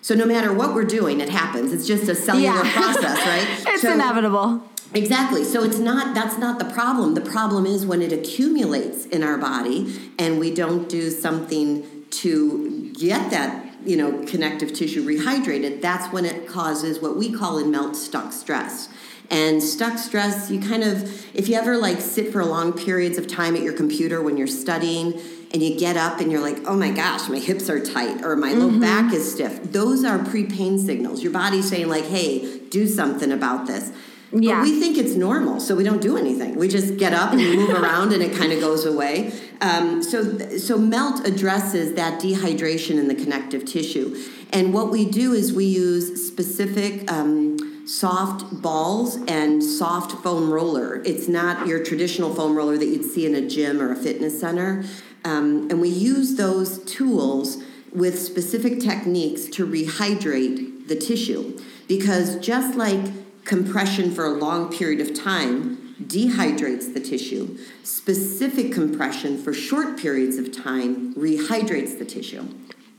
So 0.01 0.15
no 0.15 0.25
matter 0.25 0.53
what 0.53 0.73
we're 0.73 0.83
doing, 0.83 1.21
it 1.21 1.29
happens. 1.29 1.71
It's 1.71 1.87
just 1.87 2.09
a 2.09 2.15
cellular 2.15 2.63
yeah. 2.63 2.73
process, 2.73 3.17
right? 3.25 3.73
it's 3.73 3.83
so, 3.83 3.93
inevitable. 3.93 4.63
Exactly. 4.93 5.45
So 5.45 5.63
it's 5.63 5.79
not 5.79 6.13
that's 6.13 6.37
not 6.37 6.59
the 6.59 6.65
problem. 6.65 7.13
The 7.13 7.21
problem 7.21 7.65
is 7.65 7.85
when 7.85 8.01
it 8.01 8.11
accumulates 8.11 9.05
in 9.05 9.23
our 9.23 9.37
body 9.37 9.97
and 10.19 10.39
we 10.39 10.53
don't 10.53 10.89
do 10.89 11.09
something 11.09 11.85
to 12.09 12.91
get 12.93 13.31
that 13.31 13.70
you 13.85 13.97
know 13.97 14.23
connective 14.25 14.73
tissue 14.73 15.05
rehydrated 15.05 15.81
that's 15.81 16.11
when 16.13 16.25
it 16.25 16.47
causes 16.47 16.99
what 16.99 17.17
we 17.17 17.31
call 17.31 17.57
in 17.57 17.71
melt 17.71 17.95
stuck 17.95 18.31
stress 18.31 18.89
and 19.29 19.61
stuck 19.63 19.97
stress 19.97 20.51
you 20.51 20.59
kind 20.59 20.83
of 20.83 21.03
if 21.35 21.47
you 21.47 21.55
ever 21.55 21.77
like 21.77 21.99
sit 21.99 22.31
for 22.31 22.43
long 22.43 22.73
periods 22.73 23.17
of 23.17 23.27
time 23.27 23.55
at 23.55 23.61
your 23.61 23.73
computer 23.73 24.21
when 24.21 24.37
you're 24.37 24.47
studying 24.47 25.19
and 25.53 25.61
you 25.61 25.77
get 25.77 25.97
up 25.97 26.19
and 26.19 26.31
you're 26.31 26.41
like 26.41 26.57
oh 26.65 26.75
my 26.75 26.91
gosh 26.91 27.27
my 27.29 27.39
hips 27.39 27.69
are 27.69 27.83
tight 27.83 28.23
or 28.23 28.35
my 28.35 28.51
mm-hmm. 28.51 28.61
low 28.61 28.79
back 28.79 29.13
is 29.13 29.31
stiff 29.31 29.61
those 29.71 30.03
are 30.03 30.19
pre-pain 30.19 30.77
signals 30.77 31.23
your 31.23 31.31
body's 31.31 31.69
saying 31.69 31.87
like 31.87 32.05
hey 32.05 32.59
do 32.69 32.87
something 32.87 33.31
about 33.31 33.67
this 33.67 33.91
yeah. 34.33 34.59
But 34.59 34.63
we 34.63 34.79
think 34.79 34.97
it's 34.97 35.15
normal, 35.15 35.59
so 35.59 35.75
we 35.75 35.83
don't 35.83 36.01
do 36.01 36.15
anything. 36.15 36.55
We 36.55 36.67
just 36.67 36.97
get 36.97 37.13
up 37.13 37.33
and 37.33 37.41
move 37.41 37.69
around, 37.81 38.13
and 38.13 38.23
it 38.23 38.35
kind 38.35 38.53
of 38.53 38.59
goes 38.59 38.85
away. 38.85 39.33
Um, 39.61 40.01
so, 40.01 40.57
so 40.57 40.77
melt 40.77 41.25
addresses 41.25 41.93
that 41.93 42.19
dehydration 42.19 42.97
in 42.97 43.07
the 43.07 43.15
connective 43.15 43.63
tissue, 43.65 44.17
and 44.51 44.73
what 44.73 44.89
we 44.89 45.05
do 45.05 45.33
is 45.33 45.53
we 45.53 45.65
use 45.65 46.27
specific. 46.27 47.09
Um, 47.11 47.57
soft 47.85 48.61
balls 48.61 49.17
and 49.27 49.61
soft 49.61 50.23
foam 50.23 50.51
roller. 50.51 51.01
It's 51.03 51.27
not 51.27 51.67
your 51.67 51.83
traditional 51.83 52.33
foam 52.33 52.55
roller 52.55 52.77
that 52.77 52.85
you'd 52.85 53.03
see 53.03 53.25
in 53.25 53.35
a 53.35 53.45
gym 53.45 53.81
or 53.81 53.91
a 53.91 53.95
fitness 53.95 54.39
center. 54.39 54.85
Um, 55.25 55.67
and 55.69 55.81
we 55.81 55.89
use 55.89 56.35
those 56.35 56.83
tools 56.85 57.61
with 57.93 58.17
specific 58.19 58.79
techniques 58.79 59.45
to 59.47 59.67
rehydrate 59.67 60.87
the 60.87 60.95
tissue. 60.95 61.59
Because 61.87 62.37
just 62.37 62.75
like 62.75 63.43
compression 63.43 64.11
for 64.11 64.25
a 64.25 64.31
long 64.31 64.71
period 64.71 65.01
of 65.01 65.13
time 65.13 65.80
dehydrates 66.07 66.93
the 66.93 66.99
tissue. 66.99 67.57
Specific 67.83 68.71
compression 68.71 69.41
for 69.41 69.53
short 69.53 69.97
periods 69.97 70.37
of 70.37 70.51
time 70.51 71.13
rehydrates 71.15 71.97
the 71.97 72.05
tissue. 72.05 72.45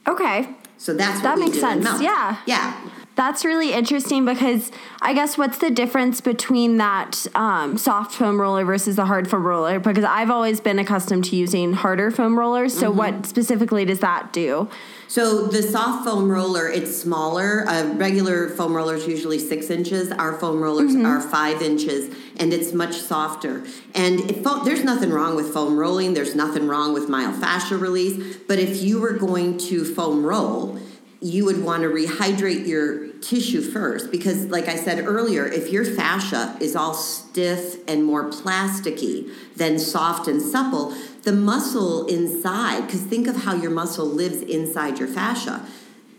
Okay. 0.07 0.49
So 0.79 0.95
that's 0.95 1.23
that 1.23 1.39
makes 1.39 1.61
sense. 1.61 1.85
Yeah. 2.01 2.39
Yeah. 2.47 2.77
That's 3.15 3.45
really 3.45 3.73
interesting 3.73 4.25
because 4.25 4.73
I 5.03 5.13
guess 5.13 5.37
what's 5.37 5.59
the 5.59 5.71
difference 5.71 6.21
between 6.23 6.79
that 6.79 7.27
um, 7.35 7.77
soft 7.77 8.13
foam 8.13 8.41
roller 8.41 8.65
versus 8.65 8.97
the 8.97 9.05
hard 9.05 9.29
foam 9.29 9.47
roller? 9.47 9.79
Because 9.79 10.05
I've 10.05 10.31
always 10.31 10.61
been 10.61 10.79
accustomed 10.79 11.27
to 11.27 11.37
using 11.37 11.75
harder 11.75 12.11
foam 12.11 12.39
rollers. 12.39 12.77
So, 12.77 12.89
mm-hmm. 12.89 12.99
what 12.99 13.27
specifically 13.27 13.85
does 13.85 14.01
that 14.01 14.33
do? 14.33 14.69
So 15.13 15.47
the 15.47 15.63
soft 15.63 16.07
foam 16.07 16.31
roller, 16.33 16.71
it's 16.71 16.97
smaller. 16.97 17.69
Uh, 17.69 17.93
regular 17.97 18.49
foam 18.49 18.75
roller 18.75 18.95
is 18.95 19.07
usually 19.07 19.39
six 19.39 19.69
inches. 19.69 20.11
Our 20.11 20.39
foam 20.39 20.63
rollers 20.63 20.93
mm-hmm. 20.93 21.05
are 21.05 21.21
five 21.21 21.61
inches, 21.61 22.17
and 22.39 22.51
it's 22.51 22.73
much 22.73 22.95
softer. 22.95 23.63
And 23.95 24.21
there's 24.21 24.85
nothing 24.85 25.11
wrong 25.11 25.37
with 25.37 25.53
foam 25.53 25.77
rolling. 25.77 26.15
There's 26.15 26.35
nothing 26.35 26.67
wrong 26.67 26.95
with 26.95 27.11
myofascial 27.11 27.79
release. 27.79 28.39
But 28.49 28.59
if 28.59 28.83
you 28.83 29.03
were 29.03 29.13
going 29.13 29.59
to 29.69 29.85
foam 29.85 30.25
roll, 30.25 30.79
you 31.21 31.45
would 31.45 31.63
want 31.63 31.83
to 31.83 31.91
rehydrate 31.91 32.67
your 32.67 33.09
tissue 33.23 33.61
first 33.61 34.11
because 34.11 34.47
like 34.47 34.67
i 34.67 34.75
said 34.75 35.07
earlier 35.07 35.47
if 35.47 35.71
your 35.71 35.85
fascia 35.85 36.57
is 36.61 36.75
all 36.75 36.93
stiff 36.93 37.77
and 37.89 38.05
more 38.05 38.29
plasticky 38.29 39.33
than 39.55 39.79
soft 39.79 40.27
and 40.27 40.43
supple 40.43 40.93
the 41.23 41.33
muscle 41.33 42.07
inside 42.07 42.87
because 42.87 43.03
think 43.03 43.27
of 43.27 43.37
how 43.37 43.55
your 43.55 43.71
muscle 43.71 44.07
lives 44.07 44.43
inside 44.43 44.99
your 44.99 45.09
fascia. 45.09 45.65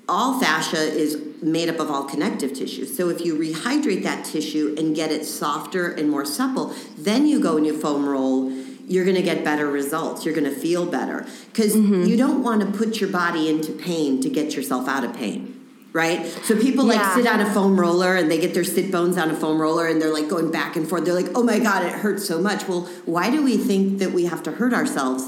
All 0.07 0.39
fascia 0.39 0.77
is 0.77 1.21
made 1.41 1.69
up 1.69 1.79
of 1.79 1.89
all 1.89 2.03
connective 2.03 2.53
tissue. 2.53 2.85
So 2.85 3.09
if 3.09 3.21
you 3.21 3.35
rehydrate 3.35 4.03
that 4.03 4.25
tissue 4.25 4.75
and 4.77 4.95
get 4.95 5.11
it 5.11 5.25
softer 5.25 5.91
and 5.91 6.09
more 6.09 6.25
supple 6.25 6.73
then 6.97 7.25
you 7.25 7.39
go 7.39 7.57
and 7.57 7.65
you 7.65 7.77
foam 7.77 8.07
roll 8.07 8.51
you're 8.85 9.05
going 9.05 9.15
to 9.15 9.23
get 9.23 9.45
better 9.45 9.65
results. 9.67 10.25
You're 10.25 10.35
going 10.35 10.53
to 10.53 10.59
feel 10.59 10.85
better. 10.85 11.25
Because 11.51 11.73
mm-hmm. 11.73 12.03
you 12.03 12.17
don't 12.17 12.43
want 12.43 12.61
to 12.61 12.77
put 12.77 12.99
your 12.99 13.09
body 13.09 13.47
into 13.47 13.71
pain 13.71 14.19
to 14.19 14.29
get 14.29 14.55
yourself 14.55 14.89
out 14.89 15.05
of 15.05 15.13
pain 15.15 15.52
right? 15.93 16.25
So 16.43 16.59
people 16.59 16.85
like 16.85 16.97
yeah. 16.97 17.15
sit 17.15 17.27
on 17.27 17.39
a 17.39 17.53
foam 17.53 17.79
roller 17.79 18.15
and 18.15 18.29
they 18.29 18.39
get 18.39 18.55
their 18.55 18.63
sit 18.63 18.91
bones 18.91 19.17
on 19.17 19.29
a 19.29 19.35
foam 19.35 19.61
roller 19.61 19.87
and 19.87 20.01
they're 20.01 20.11
like 20.11 20.27
going 20.27 20.51
back 20.51 20.75
and 20.75 20.89
forth. 20.89 21.05
They're 21.05 21.13
like, 21.13 21.29
oh 21.35 21.43
my 21.43 21.59
God, 21.59 21.85
it 21.85 21.93
hurts 21.93 22.27
so 22.27 22.41
much. 22.41 22.67
Well, 22.67 22.89
why 23.05 23.29
do 23.29 23.43
we 23.43 23.57
think 23.57 23.99
that 23.99 24.11
we 24.11 24.25
have 24.25 24.41
to 24.43 24.51
hurt 24.51 24.73
ourselves 24.73 25.23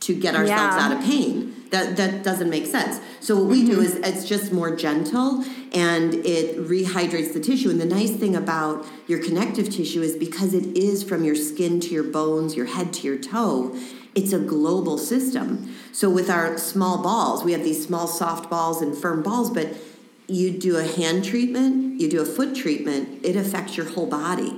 to 0.00 0.14
get 0.18 0.34
ourselves 0.34 0.76
yeah. 0.76 0.86
out 0.86 0.92
of 0.92 1.04
pain? 1.04 1.54
That, 1.70 1.98
that 1.98 2.22
doesn't 2.22 2.48
make 2.48 2.64
sense. 2.64 2.98
So 3.20 3.36
what 3.36 3.50
we 3.50 3.62
mm-hmm. 3.62 3.72
do 3.72 3.80
is 3.82 3.96
it's 3.96 4.26
just 4.26 4.50
more 4.50 4.74
gentle 4.74 5.44
and 5.74 6.14
it 6.14 6.56
rehydrates 6.56 7.34
the 7.34 7.40
tissue. 7.40 7.68
And 7.68 7.78
the 7.78 7.84
nice 7.84 8.12
thing 8.12 8.34
about 8.34 8.86
your 9.06 9.22
connective 9.22 9.68
tissue 9.68 10.00
is 10.00 10.16
because 10.16 10.54
it 10.54 10.64
is 10.74 11.02
from 11.02 11.24
your 11.24 11.34
skin 11.34 11.78
to 11.80 11.88
your 11.88 12.04
bones, 12.04 12.56
your 12.56 12.64
head 12.64 12.94
to 12.94 13.06
your 13.06 13.18
toe, 13.18 13.76
it's 14.14 14.32
a 14.32 14.38
global 14.38 14.96
system. 14.96 15.76
So 15.92 16.08
with 16.08 16.30
our 16.30 16.56
small 16.56 17.02
balls, 17.02 17.44
we 17.44 17.52
have 17.52 17.62
these 17.62 17.84
small 17.84 18.06
soft 18.06 18.48
balls 18.48 18.80
and 18.80 18.96
firm 18.96 19.22
balls, 19.22 19.50
but 19.50 19.68
you 20.28 20.50
do 20.50 20.76
a 20.76 20.84
hand 20.84 21.24
treatment, 21.24 22.00
you 22.00 22.08
do 22.08 22.20
a 22.20 22.24
foot 22.24 22.54
treatment, 22.54 23.24
it 23.24 23.34
affects 23.34 23.76
your 23.76 23.86
whole 23.86 24.06
body. 24.06 24.56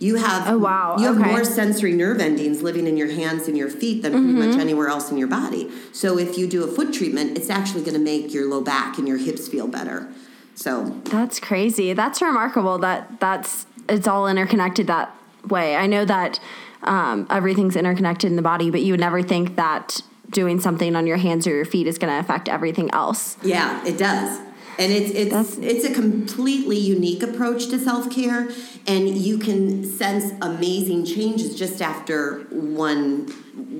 You 0.00 0.14
have 0.14 0.46
oh 0.46 0.58
wow 0.58 0.96
you 0.96 1.06
have 1.06 1.18
okay. 1.18 1.28
more 1.28 1.44
sensory 1.44 1.92
nerve 1.92 2.20
endings 2.20 2.62
living 2.62 2.86
in 2.86 2.96
your 2.96 3.10
hands 3.10 3.48
and 3.48 3.58
your 3.58 3.68
feet 3.68 4.02
than 4.02 4.12
mm-hmm. 4.12 4.36
pretty 4.36 4.50
much 4.50 4.60
anywhere 4.60 4.86
else 4.86 5.10
in 5.10 5.18
your 5.18 5.26
body. 5.26 5.72
So 5.92 6.18
if 6.18 6.38
you 6.38 6.46
do 6.46 6.62
a 6.62 6.68
foot 6.68 6.94
treatment, 6.94 7.36
it's 7.36 7.50
actually 7.50 7.80
going 7.80 7.94
to 7.94 8.00
make 8.00 8.32
your 8.32 8.48
low 8.48 8.60
back 8.60 8.96
and 8.96 9.08
your 9.08 9.18
hips 9.18 9.48
feel 9.48 9.66
better. 9.66 10.08
So 10.54 11.00
that's 11.06 11.40
crazy. 11.40 11.94
That's 11.94 12.22
remarkable. 12.22 12.78
That 12.78 13.18
that's 13.18 13.66
it's 13.88 14.06
all 14.06 14.28
interconnected 14.28 14.86
that 14.86 15.12
way. 15.48 15.74
I 15.74 15.88
know 15.88 16.04
that 16.04 16.38
um, 16.84 17.26
everything's 17.28 17.74
interconnected 17.74 18.30
in 18.30 18.36
the 18.36 18.42
body, 18.42 18.70
but 18.70 18.82
you 18.82 18.92
would 18.92 19.00
never 19.00 19.20
think 19.20 19.56
that 19.56 20.00
doing 20.30 20.60
something 20.60 20.94
on 20.94 21.08
your 21.08 21.16
hands 21.16 21.44
or 21.44 21.50
your 21.50 21.64
feet 21.64 21.88
is 21.88 21.98
going 21.98 22.12
to 22.12 22.20
affect 22.20 22.48
everything 22.48 22.88
else. 22.92 23.36
Yeah, 23.42 23.84
it 23.84 23.98
does 23.98 24.47
and 24.78 24.92
it's 24.92 25.10
it's 25.10 25.30
That's, 25.30 25.58
it's 25.58 25.84
a 25.84 25.92
completely 25.92 26.78
unique 26.78 27.22
approach 27.22 27.66
to 27.68 27.78
self 27.78 28.10
care, 28.10 28.48
and 28.86 29.08
you 29.08 29.38
can 29.38 29.84
sense 29.84 30.32
amazing 30.40 31.04
changes 31.04 31.58
just 31.58 31.82
after 31.82 32.40
one 32.50 33.26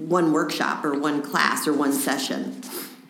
one 0.09 0.33
workshop 0.33 0.85
or 0.85 0.99
one 0.99 1.23
class 1.23 1.69
or 1.69 1.73
one 1.73 1.93
session. 1.93 2.61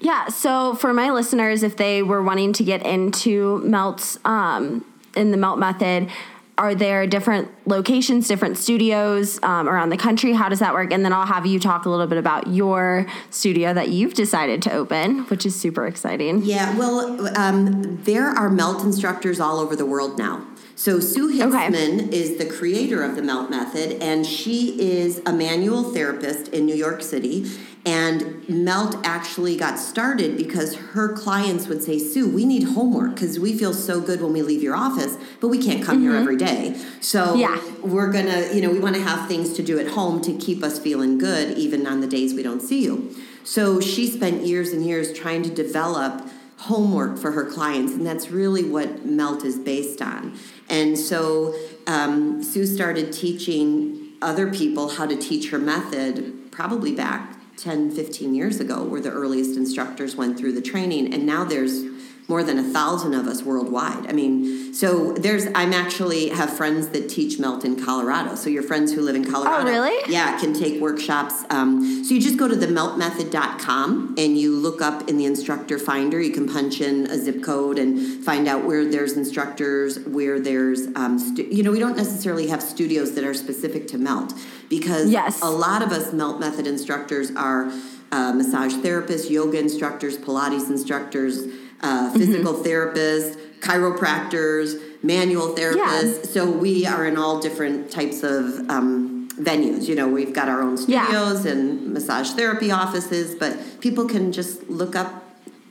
Yeah. 0.01 0.29
So 0.29 0.75
for 0.75 0.93
my 0.93 1.11
listeners, 1.11 1.63
if 1.63 1.77
they 1.77 2.03
were 2.03 2.23
wanting 2.23 2.53
to 2.55 2.65
get 2.65 2.85
into 2.87 3.59
melts 3.59 4.19
um, 4.25 4.85
in 5.17 5.31
the 5.31 5.37
melt 5.37 5.59
method 5.59 6.11
are 6.59 6.75
there 6.75 7.07
different 7.07 7.49
locations, 7.67 8.27
different 8.27 8.59
studios 8.59 9.39
um, 9.43 9.69
around 9.69 9.91
the 9.91 9.97
country? 9.97 10.33
How 10.33 10.49
does 10.49 10.59
that 10.59 10.75
work? 10.75 10.93
And 10.93 11.05
then 11.05 11.13
I'll 11.13 11.27
have 11.27 11.47
you 11.47 11.61
talk 11.61 11.87
a 11.87 11.89
little 11.89 12.09
bit 12.09 12.19
about 12.19 12.49
your 12.49 13.07
studio 13.31 13.73
that 13.73 13.91
you've 13.91 14.15
decided 14.15 14.61
to 14.63 14.73
open, 14.73 15.21
which 15.27 15.47
is 15.47 15.59
super 15.59 15.87
exciting. 15.87 16.43
Yeah, 16.43 16.77
well, 16.77 17.29
um, 17.39 18.03
there 18.03 18.27
are 18.27 18.51
melt 18.51 18.83
instructors 18.83 19.39
all 19.39 19.59
over 19.61 19.77
the 19.77 19.87
world 19.87 20.19
now. 20.19 20.45
So 20.75 21.01
Sue 21.01 21.33
Hitzmann 21.33 22.07
okay. 22.07 22.17
is 22.17 22.39
the 22.39 22.47
creator 22.47 23.03
of 23.03 23.17
the 23.17 23.23
Melt 23.23 23.51
Method, 23.51 24.01
and 24.01 24.25
she 24.25 24.81
is 24.81 25.21
a 25.27 25.33
manual 25.33 25.83
therapist 25.93 26.49
in 26.49 26.67
New 26.67 26.75
York 26.75 27.03
City. 27.03 27.51
And 27.89 28.47
Melt 28.51 28.97
actually 29.03 29.57
got 29.57 29.79
started 29.79 30.37
because 30.37 30.75
her 30.75 31.15
clients 31.15 31.69
would 31.69 31.83
say, 31.83 31.99
Sue, 31.99 32.29
we 32.29 32.45
need 32.45 32.65
homework 32.65 33.15
because 33.15 33.41
we 33.41 33.57
feel 33.57 33.73
so 33.73 33.99
good 33.99 34.21
when 34.21 34.35
we 34.35 34.43
leave 34.43 34.63
your 34.63 34.77
office, 34.77 35.17
but 35.41 35.49
we 35.49 35.57
can't 35.57 35.83
come 35.83 35.97
mm-hmm. 35.97 36.11
here 36.11 36.21
every 36.21 36.37
day. 36.37 36.79
So 37.01 37.35
yeah. 37.35 37.59
we're 37.81 38.13
gonna, 38.13 38.53
you 38.53 38.61
know, 38.61 38.69
we 38.69 38.79
want 38.79 38.97
to 38.97 39.01
have 39.01 39.27
things 39.27 39.55
to 39.55 39.63
do 39.63 39.79
at 39.79 39.89
home 39.89 40.21
to 40.21 40.37
keep 40.37 40.63
us 40.63 40.79
feeling 40.79 41.17
good, 41.17 41.57
even 41.57 41.87
on 41.87 42.03
the 42.03 42.07
days 42.07 42.35
we 42.35 42.43
don't 42.43 42.61
see 42.61 42.85
you. 42.85 43.17
So 43.43 43.81
she 43.81 44.07
spent 44.07 44.45
years 44.45 44.75
and 44.75 44.85
years 44.85 45.15
trying 45.15 45.43
to 45.45 45.51
develop 45.51 46.29
homework 46.59 47.17
for 47.17 47.33
her 47.33 47.47
clients, 47.47 47.95
and 47.95 48.07
that's 48.07 48.31
really 48.31 48.65
what 48.65 49.07
Melt 49.07 49.47
is 49.47 49.57
based 49.57 50.03
on. 50.03 50.39
And 50.69 50.99
so 50.99 51.55
um, 51.87 52.43
Sue 52.43 52.67
started 52.67 53.15
teaching 53.15 54.13
other 54.21 54.53
people 54.53 54.91
how 54.91 55.07
to 55.07 55.17
teach 55.17 55.49
her 55.53 55.59
method 55.59 56.51
probably 56.51 56.95
back 56.95 57.38
10, 57.59 57.91
15 57.91 58.35
years 58.35 58.61
ago, 58.61 58.85
where 58.85 59.01
the 59.01 59.11
earliest 59.11 59.57
instructors 59.57 60.17
went 60.17 60.39
through 60.39 60.53
the 60.53 60.63
training. 60.63 61.13
And 61.13 61.27
now 61.27 61.45
there's 61.45 61.85
more 62.29 62.45
than 62.45 62.59
a 62.59 62.63
thousand 62.63 63.15
of 63.15 63.27
us 63.27 63.43
worldwide. 63.43 64.07
I 64.07 64.13
mean, 64.13 64.75
so 64.75 65.13
there's 65.15 65.47
I'm 65.55 65.73
actually 65.73 66.29
have 66.29 66.55
friends 66.55 66.89
that 66.89 67.09
teach 67.09 67.39
melt 67.39 67.65
in 67.65 67.83
Colorado. 67.83 68.35
So 68.35 68.51
your 68.51 68.63
friends 68.63 68.93
who 68.93 69.01
live 69.01 69.17
in 69.17 69.25
Colorado, 69.25 69.63
oh 69.63 69.65
really? 69.65 70.13
Yeah, 70.13 70.39
can 70.39 70.53
take 70.53 70.79
workshops. 70.79 71.45
Um, 71.49 72.05
so 72.05 72.13
you 72.13 72.21
just 72.21 72.37
go 72.37 72.47
to 72.47 72.55
the 72.55 72.67
meltmethod.com 72.67 74.17
and 74.19 74.39
you 74.39 74.55
look 74.55 74.83
up 74.83 75.09
in 75.09 75.17
the 75.17 75.25
instructor 75.25 75.79
finder. 75.79 76.21
You 76.21 76.33
can 76.33 76.47
punch 76.47 76.83
in 76.83 77.07
a 77.07 77.17
zip 77.17 77.43
code 77.43 77.79
and 77.79 78.23
find 78.23 78.47
out 78.47 78.65
where 78.65 78.85
there's 78.85 79.15
instructors, 79.15 79.99
where 80.01 80.39
there's 80.39 80.87
um, 80.97 81.19
stu- 81.19 81.49
you 81.51 81.63
know 81.63 81.73
we 81.73 81.81
don't 81.81 81.97
necessarily 81.97 82.49
have 82.49 82.63
studios 82.63 83.15
that 83.15 83.25
are 83.25 83.35
specific 83.35 83.89
to 83.89 83.97
melt 83.97 84.35
because 84.69 85.09
yes. 85.09 85.41
a 85.41 85.51
lot 85.51 85.81
of 85.81 85.93
us 85.93 86.13
melt 86.13 86.39
method 86.41 86.67
instructors 86.67 87.31
are 87.31 87.73
uh, 88.13 88.33
massage 88.33 88.75
therapists, 88.75 89.31
yoga 89.31 89.59
instructors, 89.59 90.19
Pilates 90.19 90.69
instructors 90.69 91.47
uh, 91.81 92.13
physical 92.13 92.55
mm-hmm. 92.55 92.67
therapists, 92.67 93.37
chiropractors, 93.61 94.81
manual 95.03 95.55
therapists. 95.55 96.25
Yeah. 96.25 96.31
So 96.31 96.51
we 96.51 96.87
are 96.87 97.07
in 97.07 97.17
all 97.17 97.41
different 97.41 97.91
types 97.91 98.23
of 98.23 98.69
um, 98.71 99.29
venues. 99.31 99.89
You 99.89 99.95
know, 99.95 100.09
we've 100.09 100.33
got 100.33 100.49
our 100.49 100.63
own 100.63 100.77
studios 100.77 101.45
yeah. 101.45 101.53
and 101.53 101.93
massage 101.93 102.31
therapy 102.31 102.71
offices, 102.71 103.35
but 103.35 103.81
people 103.81 104.07
can 104.07 104.33
just 104.33 104.69
look 104.69 104.97
up 104.97 105.25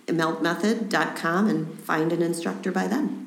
meltmethod.com 0.08 1.50
and 1.50 1.80
find 1.82 2.14
an 2.14 2.22
instructor 2.22 2.72
by 2.72 2.88
them. 2.88 3.27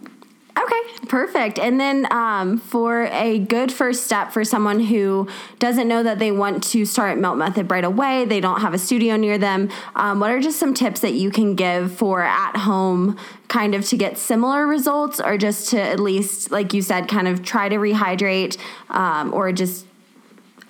Okay, 0.70 1.06
perfect. 1.08 1.58
And 1.58 1.80
then 1.80 2.06
um, 2.12 2.58
for 2.58 3.06
a 3.06 3.38
good 3.40 3.72
first 3.72 4.04
step 4.04 4.30
for 4.30 4.44
someone 4.44 4.78
who 4.78 5.28
doesn't 5.58 5.88
know 5.88 6.02
that 6.02 6.18
they 6.18 6.30
want 6.30 6.62
to 6.64 6.84
start 6.84 7.18
Melt 7.18 7.38
Method 7.38 7.70
right 7.70 7.84
away, 7.84 8.24
they 8.24 8.40
don't 8.40 8.60
have 8.60 8.72
a 8.72 8.78
studio 8.78 9.16
near 9.16 9.36
them, 9.36 9.68
um, 9.96 10.20
what 10.20 10.30
are 10.30 10.40
just 10.40 10.58
some 10.58 10.72
tips 10.74 11.00
that 11.00 11.12
you 11.12 11.30
can 11.30 11.54
give 11.54 11.92
for 11.92 12.22
at 12.22 12.56
home 12.56 13.18
kind 13.48 13.74
of 13.74 13.84
to 13.86 13.96
get 13.96 14.16
similar 14.16 14.66
results 14.66 15.18
or 15.18 15.36
just 15.36 15.70
to 15.70 15.80
at 15.80 15.98
least, 15.98 16.52
like 16.52 16.72
you 16.72 16.82
said, 16.82 17.08
kind 17.08 17.26
of 17.26 17.42
try 17.42 17.68
to 17.68 17.76
rehydrate 17.76 18.56
um, 18.90 19.34
or 19.34 19.50
just 19.50 19.86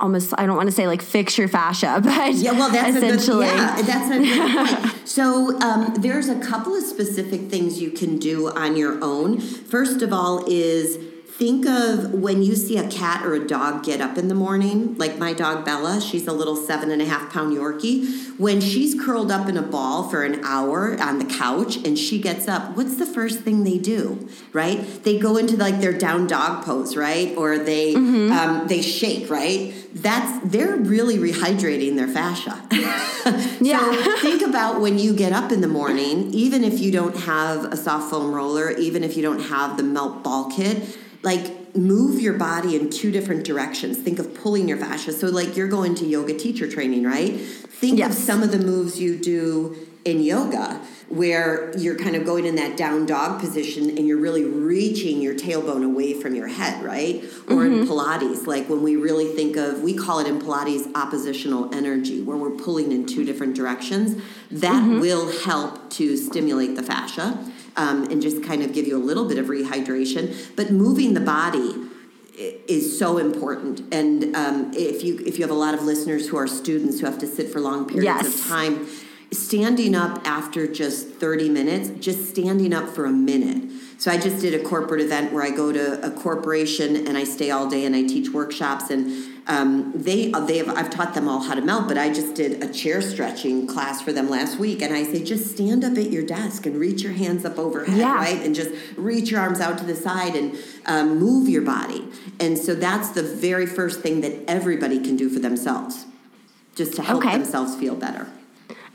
almost 0.00 0.35
I 0.38 0.47
don't 0.47 0.57
want 0.57 0.69
to 0.69 0.75
say 0.75 0.87
like 0.87 1.02
fix 1.02 1.38
your 1.38 1.49
fascia, 1.49 2.00
but 2.04 2.35
yeah, 2.35 2.52
well, 2.52 2.71
that's 2.71 2.97
essentially 2.97 3.47
a 3.47 3.50
good, 3.50 3.59
yeah, 3.59 3.83
that's 3.83 4.11
a 4.11 4.19
good 4.19 4.80
point. 4.90 5.09
so 5.09 5.61
um, 5.61 5.95
there's 5.99 6.28
a 6.28 6.38
couple 6.40 6.75
of 6.75 6.83
specific 6.85 7.42
things 7.49 7.80
you 7.80 7.90
can 7.90 8.19
do 8.19 8.50
on 8.50 8.76
your 8.76 9.02
own. 9.02 9.40
First 9.40 10.02
of 10.02 10.12
all, 10.12 10.45
is 10.47 10.99
think 11.40 11.64
of 11.64 12.12
when 12.12 12.42
you 12.42 12.54
see 12.54 12.76
a 12.76 12.87
cat 12.90 13.25
or 13.25 13.32
a 13.32 13.47
dog 13.47 13.82
get 13.82 13.99
up 13.99 14.18
in 14.18 14.28
the 14.28 14.35
morning, 14.35 14.94
like 14.99 15.16
my 15.16 15.32
dog 15.32 15.64
Bella, 15.64 15.99
she's 15.99 16.26
a 16.26 16.35
little 16.35 16.54
seven 16.54 16.90
and 16.90 17.00
a 17.00 17.06
half 17.06 17.32
pound 17.32 17.56
Yorkie. 17.56 18.38
When 18.38 18.61
she's 18.61 18.94
curled 18.94 19.32
up 19.32 19.49
in 19.49 19.56
a 19.56 19.62
ball 19.62 20.06
for 20.06 20.23
an 20.23 20.44
hour 20.44 21.00
on 21.00 21.18
the 21.18 21.25
couch 21.25 21.76
and 21.76 21.99
she 21.99 22.20
gets 22.20 22.47
up, 22.47 22.76
what's 22.76 22.97
the 22.97 23.06
first 23.06 23.40
thing 23.40 23.64
they 23.64 23.78
do? 23.78 24.28
Right? 24.52 25.02
They 25.02 25.18
go 25.18 25.38
into 25.38 25.56
like 25.56 25.80
their 25.80 25.94
down 25.94 26.26
dog 26.26 26.62
pose, 26.62 26.94
right? 26.94 27.35
Or 27.38 27.56
they 27.56 27.94
mm-hmm. 27.94 28.32
um, 28.32 28.68
they 28.68 28.82
shake, 28.82 29.30
right? 29.30 29.73
That's 29.94 30.47
they're 30.47 30.76
really 30.76 31.16
rehydrating 31.16 31.97
their 31.97 32.09
fascia. 32.09 32.62
yeah. 33.62 34.04
so 34.04 34.16
think 34.18 34.42
about 34.42 34.82
when 34.82 34.99
you 34.99 35.16
get 35.16 35.32
up 35.32 35.52
in 35.52 35.62
the 35.62 35.68
morning, 35.68 36.35
even 36.35 36.64
if 36.64 36.80
you 36.80 36.92
don't 36.92 37.16
have 37.16 37.64
a 37.64 37.78
soft 37.78 38.11
foam 38.11 38.35
roller, 38.35 38.70
even 38.73 39.02
if 39.02 39.16
you 39.16 39.23
don't 39.23 39.40
have 39.40 39.78
the 39.78 39.82
melt 39.82 40.23
ball 40.23 40.50
kit 40.50 40.99
like 41.22 41.76
move 41.76 42.20
your 42.20 42.34
body 42.34 42.76
in 42.76 42.90
two 42.90 43.10
different 43.10 43.44
directions. 43.44 43.98
Think 43.98 44.18
of 44.18 44.34
pulling 44.34 44.68
your 44.68 44.78
fascia. 44.78 45.12
So, 45.12 45.28
like 45.28 45.56
you're 45.56 45.68
going 45.68 45.94
to 45.96 46.06
yoga 46.06 46.36
teacher 46.36 46.70
training, 46.70 47.04
right? 47.04 47.38
Think 47.38 47.98
yes. 47.98 48.16
of 48.16 48.22
some 48.22 48.42
of 48.42 48.52
the 48.52 48.58
moves 48.58 49.00
you 49.00 49.16
do 49.16 49.76
in 50.04 50.22
yoga 50.22 50.80
where 51.08 51.76
you're 51.76 51.98
kind 51.98 52.14
of 52.14 52.24
going 52.24 52.46
in 52.46 52.54
that 52.54 52.76
down 52.76 53.04
dog 53.04 53.40
position 53.40 53.90
and 53.90 54.06
you're 54.06 54.20
really 54.20 54.44
reaching 54.44 55.20
your 55.20 55.34
tailbone 55.34 55.84
away 55.84 56.14
from 56.14 56.34
your 56.34 56.46
head, 56.46 56.82
right? 56.84 57.22
Or 57.48 57.66
in 57.66 57.72
mm-hmm. 57.72 57.90
Pilates, 57.90 58.46
like 58.46 58.68
when 58.68 58.82
we 58.82 58.96
really 58.96 59.34
think 59.34 59.56
of, 59.56 59.82
we 59.82 59.92
call 59.92 60.20
it 60.20 60.28
in 60.28 60.40
Pilates 60.40 60.88
oppositional 60.94 61.74
energy, 61.74 62.22
where 62.22 62.36
we're 62.36 62.50
pulling 62.50 62.92
in 62.92 63.06
two 63.06 63.24
different 63.24 63.56
directions. 63.56 64.22
That 64.52 64.84
mm-hmm. 64.84 65.00
will 65.00 65.36
help 65.40 65.90
to 65.90 66.16
stimulate 66.16 66.76
the 66.76 66.82
fascia 66.82 67.36
um, 67.76 68.04
and 68.10 68.20
just 68.22 68.42
kind 68.42 68.62
of 68.62 68.72
give 68.72 68.86
you 68.86 68.96
a 68.96 69.02
little 69.04 69.26
bit 69.28 69.38
of 69.38 69.46
rehydration. 69.46 70.54
But 70.56 70.70
moving 70.70 71.14
the 71.14 71.20
body 71.20 71.74
is 72.36 72.98
so 72.98 73.18
important. 73.18 73.82
And 73.92 74.34
um, 74.36 74.72
if 74.74 75.04
you 75.04 75.18
if 75.26 75.38
you 75.38 75.42
have 75.44 75.50
a 75.50 75.58
lot 75.58 75.74
of 75.74 75.82
listeners 75.82 76.28
who 76.28 76.36
are 76.36 76.46
students 76.46 77.00
who 77.00 77.06
have 77.06 77.18
to 77.18 77.26
sit 77.26 77.50
for 77.52 77.60
long 77.60 77.86
periods 77.86 78.04
Yes. 78.04 78.40
of 78.40 78.46
time, 78.48 78.86
standing 79.32 79.94
up 79.94 80.26
after 80.26 80.66
just 80.66 81.08
30 81.08 81.49
minutes, 81.49 81.90
just 82.04 82.28
standing 82.30 82.72
up 82.72 82.88
for 82.88 83.04
a 83.04 83.10
minute. 83.12 83.70
So 83.99 84.10
I 84.10 84.16
just 84.18 84.40
did 84.40 84.54
a 84.58 84.64
corporate 84.64 85.02
event 85.02 85.32
where 85.32 85.42
I 85.42 85.50
go 85.50 85.72
to 85.72 86.04
a 86.04 86.10
corporation 86.10 87.06
and 87.06 87.18
I 87.18 87.25
stay 87.25 87.50
all 87.50 87.68
day 87.68 87.84
and 87.84 87.94
I 87.94 88.02
teach 88.02 88.30
workshops 88.30 88.88
and 88.90 89.26
um, 89.46 89.92
they 89.94 90.30
they 90.46 90.58
have 90.58 90.68
I've 90.70 90.90
taught 90.90 91.12
them 91.14 91.28
all 91.28 91.40
how 91.42 91.54
to 91.54 91.60
melt, 91.60 91.88
but 91.88 91.99
I 91.99 92.08
just 92.12 92.34
did 92.34 92.62
a 92.62 92.72
chair 92.72 93.02
stretching 93.02 93.66
class 93.66 94.00
for 94.00 94.12
them 94.12 94.30
last 94.30 94.58
week, 94.60 94.80
and 94.80 94.94
I 94.94 95.02
say 95.02 95.25
just 95.25 95.50
stand 95.50 95.82
up 95.82 95.96
at 95.99 96.10
your 96.12 96.25
desk 96.25 96.66
and 96.66 96.76
reach 96.76 97.02
your 97.02 97.12
hands 97.14 97.44
up 97.44 97.58
overhead, 97.58 97.96
Yeah. 97.99 98.14
right, 98.14 98.40
and 98.42 98.54
just 98.54 98.70
reach 98.96 99.30
your 99.30 99.40
arms 99.40 99.58
out 99.60 99.76
to 99.78 99.84
the 99.84 99.96
side 99.96 100.37
and 100.37 100.56
um, 100.87 101.18
move 101.18 101.49
your 101.49 101.62
body. 101.62 102.06
And 102.38 102.56
so 102.56 102.75
that's 102.76 103.08
the 103.10 103.22
very 103.25 103.66
first 103.66 104.00
thing 104.02 104.20
that 104.20 104.34
everybody 104.49 105.00
can 105.00 105.16
do 105.16 105.28
for 105.28 105.40
themselves, 105.40 106.04
just 106.76 106.94
to 106.94 107.02
help 107.02 107.25
Okay. 107.25 107.37
themselves 107.37 107.75
feel 107.75 107.96
better. 107.96 108.28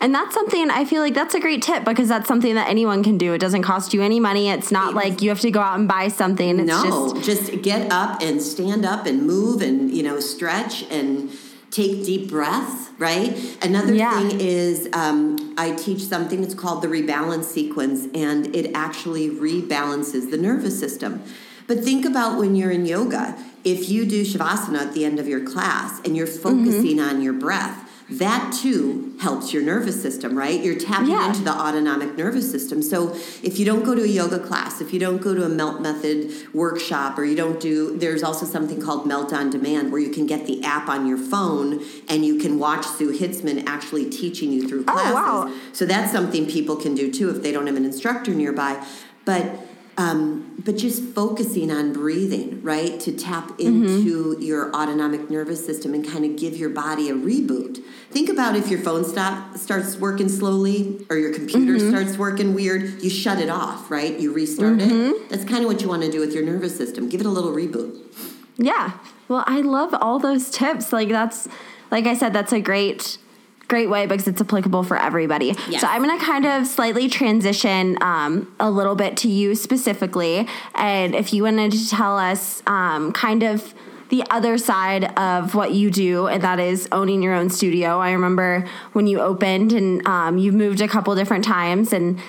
And 0.02 0.14
that's 0.14 0.34
something 0.36 0.70
I 0.70 0.86
feel 0.86 1.02
like 1.02 1.14
that's 1.14 1.34
a 1.36 1.40
great 1.40 1.62
tip 1.62 1.86
because 1.86 2.10
that's 2.10 2.28
something 2.28 2.54
that 2.56 2.70
anyone 2.70 3.04
can 3.04 3.18
do. 3.18 3.34
It 3.34 3.40
doesn't 3.40 3.64
cost 3.64 3.94
you 3.94 4.02
any 4.02 4.20
money. 4.20 4.50
It's 4.50 4.72
not 4.72 4.94
like 4.94 5.22
you 5.22 5.30
have 5.30 5.40
to 5.40 5.52
go 5.52 5.62
out 5.62 5.80
and 5.80 5.88
buy 5.88 6.10
something. 6.10 6.60
It's 6.60 6.68
no, 6.68 7.14
just 7.16 7.25
just, 7.25 7.62
get 7.64 7.92
up 7.92 8.22
and 8.22 8.42
stand 8.42 8.86
up 8.86 9.06
and 9.06 9.25
move 9.25 9.62
and 9.62 9.92
you 9.92 10.04
know 10.04 10.20
stretch 10.20 10.84
and 10.92 11.32
take 11.72 12.06
deep 12.06 12.30
breaths. 12.30 12.90
Right. 12.98 13.58
Another 13.62 13.94
Yeah. 13.94 14.18
thing 14.20 14.40
is 14.40 14.88
um, 14.94 15.54
I 15.58 15.72
teach 15.72 16.02
something. 16.02 16.44
It's 16.44 16.54
called 16.54 16.82
the 16.82 16.88
rebalance 16.88 17.46
sequence, 17.46 18.08
and 18.14 18.54
it 18.56 18.72
actually 18.74 19.30
rebalances 19.30 20.30
the 20.30 20.38
nervous 20.38 20.78
system. 20.80 21.24
But 21.68 21.84
think 21.84 22.06
about 22.06 22.38
when 22.38 22.56
you're 22.56 22.72
in 22.72 22.86
yoga. 22.86 23.36
If 23.64 23.90
you 23.90 24.06
do 24.06 24.24
shavasana 24.24 24.78
at 24.78 24.94
the 24.94 25.04
end 25.04 25.20
of 25.20 25.28
your 25.28 25.44
class 25.44 26.00
and 26.06 26.16
you're 26.16 26.28
focusing 26.28 27.00
on 27.00 27.22
your 27.24 27.34
breath. 27.34 27.85
That 28.08 28.54
too 28.62 29.16
helps 29.20 29.52
your 29.52 29.64
nervous 29.64 30.00
system, 30.00 30.38
right? 30.38 30.64
You're 30.64 30.76
tapping 30.76 31.10
Yeah. 31.10 31.28
into 31.28 31.42
the 31.42 31.52
autonomic 31.52 32.16
nervous 32.16 32.50
system. 32.52 32.84
So 32.84 33.16
if 33.42 33.58
you 33.58 33.66
don't 33.66 33.84
go 33.84 33.96
to 33.96 34.04
a 34.04 34.08
yoga 34.08 34.38
class, 34.38 34.80
if 34.80 34.94
you 34.94 35.00
don't 35.00 35.22
go 35.22 35.34
to 35.34 35.44
a 35.44 35.50
melt 35.50 35.82
method 35.82 36.32
workshop, 36.54 37.18
or 37.18 37.26
you 37.26 37.36
don't 37.36 37.60
do, 37.60 37.98
there's 37.98 38.22
also 38.22 38.46
something 38.46 38.80
called 38.80 39.08
Melt 39.08 39.34
on 39.34 39.50
Demand 39.50 39.92
where 39.92 40.00
you 40.00 40.10
can 40.10 40.28
get 40.28 40.46
the 40.46 40.64
app 40.64 40.88
on 40.88 41.08
your 41.08 41.18
phone 41.18 41.84
and 42.08 42.24
you 42.24 42.38
can 42.38 42.60
watch 42.60 42.86
Sue 42.86 43.12
Hitzmann 43.12 43.64
actually 43.66 44.08
teaching 44.08 44.52
you 44.52 44.68
through 44.68 44.84
classes. 44.84 45.12
Oh, 45.12 45.16
wow. 45.48 45.54
So 45.74 45.86
that's 45.86 46.12
something 46.12 46.46
people 46.46 46.76
can 46.76 46.94
do 46.94 47.12
too 47.12 47.32
if 47.32 47.42
they 47.42 47.52
don't 47.52 47.66
have 47.66 47.76
an 47.76 47.86
instructor 47.86 48.36
nearby. 48.36 48.86
But 49.26 49.64
um, 49.98 50.62
but 50.64 50.75
just 50.75 51.02
focusing 51.14 51.72
on 51.72 51.94
breathing, 51.94 52.62
right, 52.62 53.00
to 53.00 53.12
tap 53.14 53.52
into 53.60 54.34
mm-hmm. 54.34 54.42
your 54.42 54.75
autonomic 54.75 55.30
nervous 55.30 55.66
system 55.66 55.94
and 55.94 56.06
kind 56.06 56.25
of 56.25 56.36
give 56.36 56.58
your 56.58 56.70
body 56.70 57.10
a 57.10 57.14
reboot. 57.14 57.82
Think 58.10 58.30
about 58.30 58.56
if 58.56 58.70
your 58.70 58.80
phone 58.80 59.06
stop 59.06 59.58
starts 59.58 59.96
working 59.98 60.28
slowly 60.28 61.06
or 61.10 61.18
your 61.18 61.34
computer 61.34 61.78
mm-hmm. 61.78 61.90
starts 61.90 62.18
working 62.18 62.54
weird, 62.54 63.02
you 63.02 63.10
shut 63.10 63.40
it 63.40 63.50
off, 63.50 63.90
right? 63.90 64.20
You 64.20 64.34
restart 64.34 64.82
it. 64.82 64.90
Mm-hmm. 64.90 65.30
That's 65.30 65.46
kind 65.46 65.64
of 65.64 65.72
what 65.72 65.82
you 65.82 65.88
want 65.88 66.04
to 66.04 66.12
do 66.12 66.20
with 66.20 66.34
your 66.34 66.44
nervous 66.44 66.75
system. 66.75 67.08
Give 67.08 67.22
it 67.22 67.28
a 67.28 67.30
little 67.32 67.52
reboot. 67.52 68.02
Yeah. 68.58 68.92
Well, 69.28 69.44
I 69.48 69.62
love 69.62 69.94
all 69.94 70.20
those 70.20 70.50
tips. 70.50 70.92
Like 70.92 71.10
that's 71.10 71.48
like 71.92 72.06
I 72.06 72.16
said, 72.16 72.34
that's 72.34 72.52
a 72.52 72.60
great 72.60 73.18
great 73.67 73.89
way 73.89 74.05
because 74.05 74.27
it's 74.27 74.41
applicable 74.41 74.84
for 74.84 74.98
everybody. 74.98 75.55
Yes. 75.69 75.81
So 75.81 75.88
I'm 75.88 76.03
going 76.03 76.17
to 76.17 76.25
kind 76.25 76.45
of 76.45 76.67
slightly 76.67 77.10
transition 77.10 77.97
um, 78.01 78.54
a 78.60 78.69
little 78.69 78.95
bit 78.95 79.17
to 79.17 79.28
you 79.28 79.56
specifically, 79.56 80.47
and 80.75 81.15
if 81.15 81.34
you 81.34 81.43
wanted 81.43 81.71
to 81.71 81.89
tell 81.89 82.17
us 82.17 82.62
um, 82.67 83.12
kind 83.12 83.43
of 83.43 83.73
the 84.10 84.23
other 84.30 84.58
side 84.58 85.06
of 85.17 85.56
what 85.56 85.73
you 85.73 85.89
do, 85.89 86.28
and 86.28 86.43
that 86.43 86.60
is 86.60 86.88
owning 86.91 87.23
your 87.23 87.34
own 87.34 87.49
studio. 87.49 87.99
I 87.99 88.12
remember 88.12 88.67
when 88.93 89.08
you 89.08 89.19
opened, 89.19 89.73
and 89.73 90.06
um, 90.08 90.38
you've 90.38 90.56
moved 90.56 90.82
a 90.82 90.88
couple 90.88 91.15
different 91.15 91.43
times, 91.43 91.91
and 91.91 92.19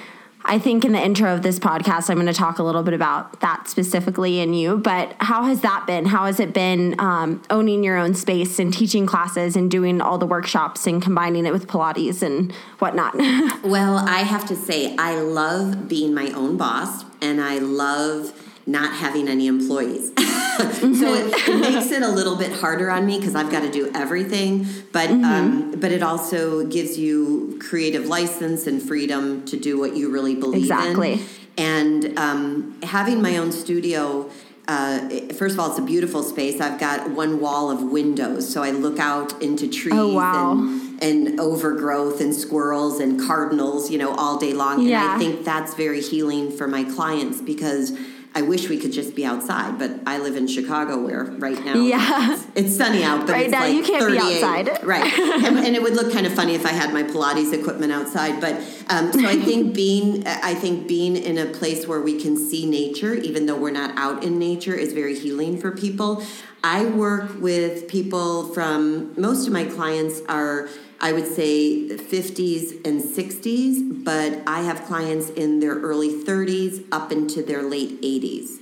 I 0.49 0.61
think 0.61 0.85
in 0.85 0.93
the 0.93 1.05
intro 1.05 1.35
of 1.35 1.43
this 1.43 1.59
podcast, 1.59 2.09
I'm 2.09 2.17
going 2.17 2.29
to 2.29 2.33
talk 2.33 2.61
a 2.61 2.63
little 2.63 2.85
bit 2.85 2.95
about 2.95 3.41
that 3.41 3.69
specifically 3.69 4.39
in 4.39 4.55
you. 4.55 4.79
But 4.79 5.15
how 5.19 5.43
has 5.43 5.63
that 5.63 5.87
been? 5.89 6.07
How 6.07 6.27
has 6.27 6.39
it 6.39 6.55
been 6.55 6.95
um, 7.01 7.43
owning 7.51 7.83
your 7.83 7.97
own 7.97 8.15
space 8.15 8.61
and 8.61 8.73
teaching 8.73 9.07
classes 9.07 9.57
and 9.57 9.69
doing 9.69 10.01
all 10.01 10.19
the 10.19 10.27
workshops 10.27 10.87
and 10.87 11.03
combining 11.03 11.47
it 11.47 11.53
with 11.53 11.67
Pilates 11.67 12.23
and 12.23 12.53
whatnot? 12.79 13.15
Well, 13.67 13.97
I 13.97 14.19
have 14.19 14.47
to 14.49 14.57
say, 14.57 14.95
I 14.97 15.17
love 15.17 15.89
being 15.89 16.15
my 16.15 16.31
own 16.31 16.57
boss 16.57 17.05
and 17.21 17.41
I 17.41 17.59
love 17.59 18.33
not 18.67 18.93
having 18.95 19.29
any 19.29 19.47
employees. 19.47 20.09
so 20.17 21.15
it, 21.15 21.49
it 21.49 21.61
makes 21.61 21.91
it 21.93 22.03
a 22.03 22.09
little 22.09 22.37
bit 22.37 22.51
harder 22.53 22.91
on 22.91 23.07
me 23.07 23.19
because 23.19 23.35
I've 23.35 23.51
got 23.51 23.61
to 23.61 23.71
do 23.71 23.91
everything. 23.95 24.67
But 24.93 25.11
um, 25.11 25.73
but 25.79 25.93
it 25.93 26.03
also 26.03 26.67
gives 26.67 26.99
you 26.99 27.59
creative 27.61 28.07
license 28.07 28.67
and 28.67 28.83
freedom 28.83 29.45
to 29.47 29.57
do 29.57 29.79
what 29.79 29.97
you 29.97 30.11
really 30.11 30.35
believe 30.35 30.63
Exactly. 30.63 31.13
in. 31.15 31.21
And 31.59 32.19
um, 32.19 32.79
having 32.83 33.23
my 33.23 33.37
own 33.37 33.53
studio. 33.53 34.31
Uh, 34.69 35.09
first 35.35 35.55
of 35.55 35.61
all, 35.61 35.71
it's 35.71 35.79
a 35.79 35.83
beautiful 35.83 36.25
space. 36.25 36.61
I've 36.61 36.81
got 36.81 37.11
one 37.11 37.39
wall 37.39 37.71
of 37.71 37.81
windows, 37.85 38.53
so 38.53 38.65
I 38.65 38.73
look 38.73 38.99
out 38.99 39.41
into 39.41 39.69
trees 39.69 39.95
Oh, 39.97 40.13
wow. 40.13 40.53
and 40.55 41.01
and 41.01 41.39
overgrowth 41.39 42.21
and 42.21 42.35
squirrels 42.35 42.99
and 42.99 43.21
cardinals, 43.21 43.93
you 43.93 43.99
know, 43.99 44.13
all 44.17 44.39
day 44.39 44.53
long. 44.53 44.85
And 44.85 44.93
I 44.97 45.19
think 45.19 45.45
that's 45.45 45.75
very 45.75 46.01
healing 46.01 46.51
for 46.51 46.67
my 46.67 46.83
clients 46.83 47.41
because 47.41 47.93
I 48.37 48.43
wish 48.43 48.69
we 48.69 48.77
could 48.77 48.93
just 48.93 49.15
be 49.15 49.25
outside, 49.25 49.79
but 49.79 49.91
I 50.07 50.19
live 50.19 50.37
in 50.37 50.47
Chicago 50.47 51.03
where 51.03 51.25
right 51.25 51.59
now 51.65 51.73
Yeah. 51.73 52.35
it's, 52.35 52.47
it's 52.55 52.77
sunny 52.77 53.03
out, 53.03 53.27
but 53.27 53.33
Right 53.33 53.49
now 53.49 53.61
like 53.61 53.75
you 53.75 53.83
can't 53.83 54.13
be 54.13 54.19
outside. 54.19 54.85
Right. 54.85 55.11
and, 55.19 55.59
and 55.59 55.75
it 55.75 55.83
would 55.83 55.95
look 55.95 56.13
kind 56.13 56.27
of 56.27 56.35
funny 56.35 56.55
if 56.55 56.67
I 56.67 56.73
had 56.73 56.93
my 56.93 57.03
Pilates 57.03 57.55
equipment 57.55 57.93
outside. 57.93 58.39
But 58.43 58.57
um, 58.91 59.11
so 59.11 59.27
I 59.27 59.37
think 59.37 59.75
being 59.83 60.27
I 60.27 60.55
think 60.55 60.87
being 60.87 61.17
in 61.17 61.39
a 61.39 61.47
place 61.47 61.87
where 61.87 62.03
we 62.03 62.21
can 62.21 62.37
see 62.37 62.67
nature, 62.67 63.15
even 63.15 63.47
though 63.47 63.57
we're 63.57 63.71
not 63.71 63.97
out 63.97 64.23
in 64.23 64.39
nature, 64.39 64.75
is 64.75 64.93
very 64.93 65.19
healing 65.19 65.59
for 65.59 65.71
people. 65.71 66.23
I 66.63 66.85
work 66.85 67.41
with 67.41 67.89
people 67.89 68.53
from 68.53 69.19
most 69.19 69.47
of 69.47 69.53
my 69.55 69.65
clients 69.65 70.21
are 70.29 70.69
I 71.01 71.13
would 71.13 71.27
say 71.27 71.89
50s 71.89 72.87
and 72.87 73.03
60s, 73.03 74.05
but 74.05 74.43
I 74.47 74.63
have 74.63 74.85
clients 74.85 75.29
in 75.31 75.61
their 75.61 75.75
early 75.75 76.23
30s 76.25 76.85
up 76.91 77.13
into 77.13 77.43
their 77.43 77.63
late 77.63 78.01
80s. 78.03 78.59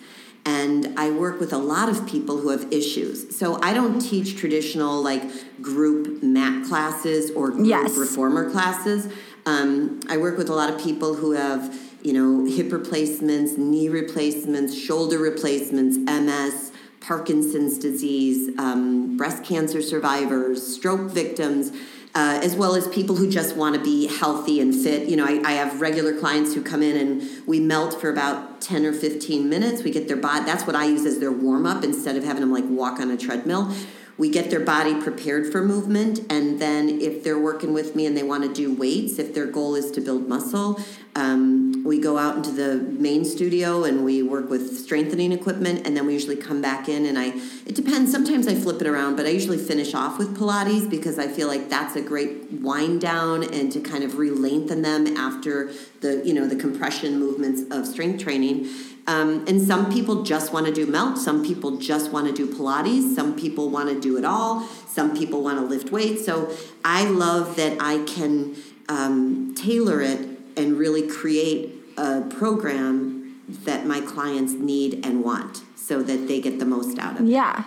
And 0.46 0.98
I 0.98 1.10
work 1.10 1.40
with 1.40 1.52
a 1.52 1.58
lot 1.58 1.88
of 1.88 2.06
people 2.06 2.38
who 2.38 2.50
have 2.50 2.70
issues. 2.72 3.34
So 3.36 3.58
I 3.62 3.72
don't 3.72 3.98
teach 3.98 4.36
traditional 4.36 5.02
like 5.02 5.22
group 5.62 6.22
mat 6.22 6.66
classes 6.66 7.30
or 7.30 7.50
group 7.50 7.66
Yes. 7.66 7.96
reformer 7.96 8.50
classes. 8.50 9.08
Um, 9.46 10.00
I 10.08 10.16
work 10.18 10.36
with 10.36 10.50
a 10.50 10.54
lot 10.54 10.70
of 10.70 10.78
people 10.78 11.14
who 11.14 11.32
have, 11.32 11.74
you 12.02 12.12
know, 12.12 12.44
hip 12.50 12.72
replacements, 12.72 13.56
knee 13.56 13.88
replacements, 13.88 14.74
shoulder 14.74 15.18
replacements, 15.18 15.96
MS, 15.96 16.72
Parkinson's 17.00 17.78
disease, 17.78 18.50
um, 18.58 19.16
breast 19.16 19.44
cancer 19.44 19.80
survivors, 19.82 20.74
stroke 20.76 21.10
victims, 21.10 21.72
uh, 22.14 22.38
as 22.42 22.54
well 22.54 22.76
as 22.76 22.86
people 22.88 23.16
who 23.16 23.28
just 23.28 23.56
want 23.56 23.74
to 23.74 23.82
be 23.82 24.06
healthy 24.06 24.60
and 24.60 24.74
fit. 24.74 25.08
You 25.08 25.16
know, 25.16 25.26
I, 25.26 25.42
I 25.44 25.52
have 25.52 25.80
regular 25.80 26.16
clients 26.16 26.54
who 26.54 26.62
come 26.62 26.82
in 26.82 26.96
and 26.96 27.46
we 27.46 27.58
melt 27.58 28.00
for 28.00 28.08
about 28.08 28.60
10 28.60 28.86
or 28.86 28.92
15 28.92 29.48
minutes. 29.48 29.82
We 29.82 29.90
get 29.90 30.06
their 30.06 30.16
body, 30.16 30.44
that's 30.44 30.66
what 30.66 30.76
I 30.76 30.84
use 30.84 31.04
as 31.06 31.18
their 31.18 31.32
warm 31.32 31.66
up 31.66 31.82
instead 31.82 32.16
of 32.16 32.24
having 32.24 32.40
them 32.40 32.52
like 32.52 32.64
walk 32.68 33.00
on 33.00 33.10
a 33.10 33.16
treadmill. 33.16 33.74
We 34.16 34.30
get 34.30 34.48
their 34.48 34.60
body 34.60 34.94
prepared 35.00 35.50
for 35.50 35.64
movement, 35.64 36.20
and 36.30 36.60
then 36.60 37.00
if 37.00 37.24
they're 37.24 37.38
working 37.38 37.74
with 37.74 37.96
me 37.96 38.06
and 38.06 38.16
they 38.16 38.22
want 38.22 38.44
to 38.44 38.52
do 38.52 38.72
weights, 38.72 39.18
if 39.18 39.34
their 39.34 39.46
goal 39.46 39.74
is 39.74 39.90
to 39.90 40.00
build 40.00 40.28
muscle, 40.28 40.80
um, 41.16 41.84
we 41.84 42.00
go 42.00 42.18
out 42.18 42.36
into 42.36 42.50
the 42.50 42.76
main 42.76 43.24
studio 43.24 43.84
and 43.84 44.04
we 44.04 44.22
work 44.22 44.50
with 44.50 44.76
strengthening 44.78 45.30
equipment, 45.32 45.86
and 45.86 45.96
then 45.96 46.06
we 46.06 46.12
usually 46.12 46.36
come 46.36 46.60
back 46.60 46.88
in. 46.88 47.06
And 47.06 47.18
I, 47.18 47.26
it 47.66 47.74
depends. 47.74 48.10
Sometimes 48.10 48.48
I 48.48 48.54
flip 48.54 48.80
it 48.80 48.86
around, 48.86 49.16
but 49.16 49.26
I 49.26 49.28
usually 49.28 49.58
finish 49.58 49.94
off 49.94 50.18
with 50.18 50.36
Pilates 50.36 50.90
because 50.90 51.18
I 51.18 51.28
feel 51.28 51.46
like 51.46 51.68
that's 51.68 51.94
a 51.94 52.02
great 52.02 52.50
wind 52.52 53.00
down 53.00 53.44
and 53.44 53.70
to 53.72 53.80
kind 53.80 54.02
of 54.02 54.18
re-lengthen 54.18 54.82
them 54.82 55.16
after 55.16 55.70
the 56.00 56.20
you 56.24 56.34
know 56.34 56.48
the 56.48 56.56
compression 56.56 57.18
movements 57.18 57.62
of 57.70 57.86
strength 57.86 58.22
training. 58.22 58.68
Um, 59.06 59.44
and 59.46 59.60
some 59.60 59.92
people 59.92 60.22
just 60.22 60.52
want 60.52 60.66
to 60.66 60.72
do 60.72 60.86
melt. 60.86 61.18
Some 61.18 61.44
people 61.44 61.76
just 61.76 62.10
want 62.10 62.26
to 62.26 62.32
do 62.32 62.52
Pilates. 62.52 63.14
Some 63.14 63.36
people 63.36 63.68
want 63.68 63.90
to 63.90 64.00
do 64.00 64.16
it 64.16 64.24
all. 64.24 64.66
Some 64.88 65.14
people 65.14 65.42
want 65.42 65.58
to 65.58 65.64
lift 65.64 65.92
weights. 65.92 66.24
So 66.24 66.50
I 66.84 67.04
love 67.04 67.56
that 67.56 67.76
I 67.80 68.02
can 68.04 68.56
um, 68.88 69.54
tailor 69.54 70.00
it 70.00 70.33
and 70.56 70.78
really 70.78 71.06
create 71.06 71.74
a 71.96 72.22
program 72.22 73.42
that 73.48 73.86
my 73.86 74.00
clients 74.00 74.52
need 74.52 75.04
and 75.04 75.22
want 75.22 75.62
so 75.76 76.02
that 76.02 76.28
they 76.28 76.40
get 76.40 76.58
the 76.58 76.64
most 76.64 76.98
out 76.98 77.20
of 77.20 77.26
it. 77.26 77.30
Yeah. 77.30 77.64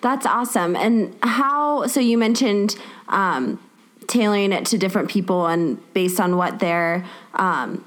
That's 0.00 0.26
awesome. 0.26 0.76
And 0.76 1.16
how, 1.22 1.86
so 1.86 2.00
you 2.00 2.18
mentioned 2.18 2.76
um, 3.08 3.58
tailoring 4.06 4.52
it 4.52 4.66
to 4.66 4.78
different 4.78 5.08
people 5.08 5.46
and 5.46 5.80
based 5.94 6.20
on 6.20 6.36
what 6.36 6.58
their 6.58 7.06
um, 7.34 7.84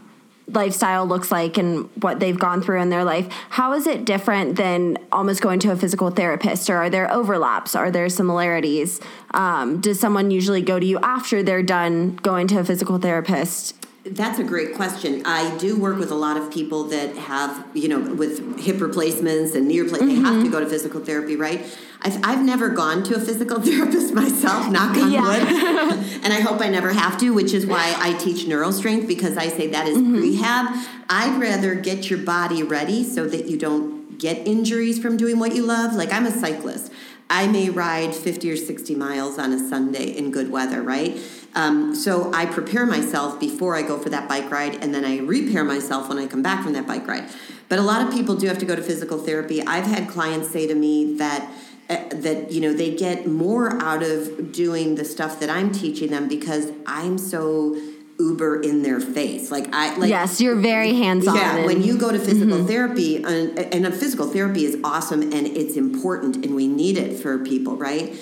lifestyle 0.48 1.06
looks 1.06 1.32
like 1.32 1.58
and 1.58 1.90
what 2.02 2.20
they've 2.20 2.40
gone 2.40 2.62
through 2.62 2.82
in 2.82 2.90
their 2.90 3.04
life. 3.04 3.28
How 3.50 3.74
is 3.74 3.86
it 3.86 4.06
different 4.06 4.56
than 4.56 4.98
almost 5.12 5.42
going 5.42 5.60
to 5.60 5.72
a 5.72 5.76
physical 5.76 6.10
therapist? 6.10 6.70
Or 6.70 6.78
are 6.78 6.90
there 6.90 7.12
overlaps? 7.12 7.76
Are 7.76 7.92
there 7.92 8.08
similarities? 8.10 9.00
Um, 9.32 9.82
does 9.82 10.00
someone 10.00 10.32
usually 10.32 10.62
go 10.62 10.80
to 10.80 10.86
you 10.86 11.00
after 11.00 11.44
they're 11.44 11.62
done 11.62 12.16
going 12.16 12.48
to 12.48 12.60
a 12.60 12.64
physical 12.64 12.98
therapist? 12.98 13.87
That's 14.12 14.40
a 14.40 14.44
great 14.44 14.76
question. 14.76 15.26
I 15.26 15.58
do 15.58 15.80
work 15.80 15.98
with 15.98 16.12
a 16.12 16.16
lot 16.16 16.38
of 16.38 16.52
people 16.52 16.86
that 16.86 17.16
have, 17.16 17.66
you 17.74 17.88
know, 17.88 18.00
with 18.00 18.60
hip 18.60 18.80
replacements 18.82 19.56
and 19.56 19.68
knee 19.68 19.82
replacements. 19.82 20.16
Mm-hmm. 20.16 20.24
They 20.24 20.30
have 20.30 20.38
to 20.38 20.44
mm-hmm. 20.44 20.52
go 20.52 20.60
to 20.60 20.68
physical 20.68 21.02
therapy, 21.02 21.36
right? 21.36 21.66
I've, 22.02 22.20
I've 22.24 22.44
never 22.44 22.70
gone 22.70 23.04
to 23.04 23.16
a 23.16 23.20
physical 23.20 23.62
therapist 23.62 24.14
myself, 24.14 24.70
knock 24.70 24.96
on 24.98 25.12
yeah. 25.12 25.22
wood. 25.22 25.42
and 26.24 26.34
I 26.34 26.40
hope 26.40 26.62
I 26.62 26.70
never 26.70 26.94
have 26.94 27.20
to, 27.20 27.34
which 27.34 27.54
is 27.54 27.66
why 27.66 27.96
I 27.98 28.14
teach 28.14 28.46
neurostrength 28.46 29.08
because 29.08 29.38
I 29.38 29.48
say 29.48 29.68
that 29.68 29.88
is 29.88 29.98
mm-hmm. 29.98 30.14
rehab. 30.14 30.68
I'd 31.10 31.40
rather 31.40 31.76
get 31.76 32.10
your 32.10 32.20
body 32.20 32.64
ready 32.64 33.04
so 33.04 33.28
that 33.28 33.46
you 33.48 33.58
don't 33.58 34.18
get 34.18 34.48
injuries 34.48 35.00
from 35.00 35.18
doing 35.18 35.40
what 35.40 35.56
you 35.56 35.64
love. 35.64 35.94
Like 35.94 36.12
I'm 36.12 36.26
a 36.26 36.32
cyclist. 36.32 36.92
I 37.30 37.48
may 37.48 37.70
ride 37.70 38.16
50 38.16 38.52
or 38.52 38.58
60 38.58 38.96
miles 38.96 39.38
on 39.38 39.52
a 39.52 39.60
Sunday 39.60 40.06
in 40.06 40.32
good 40.32 40.52
weather, 40.52 40.82
right? 40.82 41.20
Um, 41.56 41.96
so 41.96 42.32
I 42.34 42.46
prepare 42.46 42.86
myself 42.86 43.40
before 43.40 43.76
I 43.76 43.82
go 43.82 43.98
for 43.98 44.10
that 44.10 44.30
bike 44.30 44.50
ride, 44.52 44.76
and 44.76 44.94
then 44.94 45.04
I 45.04 45.20
repair 45.20 45.64
myself 45.64 46.08
when 46.10 46.18
I 46.18 46.28
come 46.28 46.42
back 46.42 46.64
from 46.64 46.74
that 46.74 46.88
bike 46.88 47.08
ride. 47.08 47.30
But 47.70 47.80
a 47.80 47.82
lot 47.82 48.06
of 48.06 48.14
people 48.14 48.36
do 48.36 48.48
have 48.48 48.60
to 48.60 48.66
go 48.66 48.76
to 48.76 48.82
physical 48.82 49.18
therapy. 49.18 49.62
I've 49.62 49.86
had 49.86 50.08
clients 50.08 50.52
say 50.52 50.68
to 50.68 50.76
me 50.76 51.18
that 51.18 51.52
uh, 51.90 52.04
that 52.12 52.52
you 52.52 52.60
know 52.60 52.74
they 52.74 52.94
get 52.94 53.28
more 53.28 53.82
out 53.82 54.04
of 54.04 54.52
doing 54.52 54.96
the 54.96 55.06
stuff 55.06 55.40
that 55.40 55.50
I'm 55.50 55.72
teaching 55.72 56.12
them 56.12 56.28
because 56.28 56.72
I'm 56.86 57.18
so 57.18 57.80
uber 58.20 58.62
in 58.62 58.84
their 58.84 59.00
face. 59.00 59.52
Like 59.52 59.74
I 59.74 59.96
like 59.98 60.10
Yes, 60.10 60.42
you're 60.42 60.56
very 60.56 60.94
hands-on. 60.96 61.36
Yeah, 61.36 61.66
when 61.66 61.82
you 61.84 61.98
go 61.98 62.12
to 62.12 62.20
physical 62.20 62.58
mm-hmm. 62.58 62.68
therapy 62.68 63.18
and, 63.18 63.58
and 63.60 63.86
a 63.86 63.92
physical 63.92 64.28
therapy 64.28 64.66
is 64.66 64.78
awesome 64.84 65.22
and 65.22 65.48
it's 65.48 65.76
important 65.76 66.44
and 66.44 66.56
we 66.56 66.68
need 66.68 66.98
it 66.98 67.20
for 67.20 67.38
people, 67.38 67.76
right? 67.76 68.16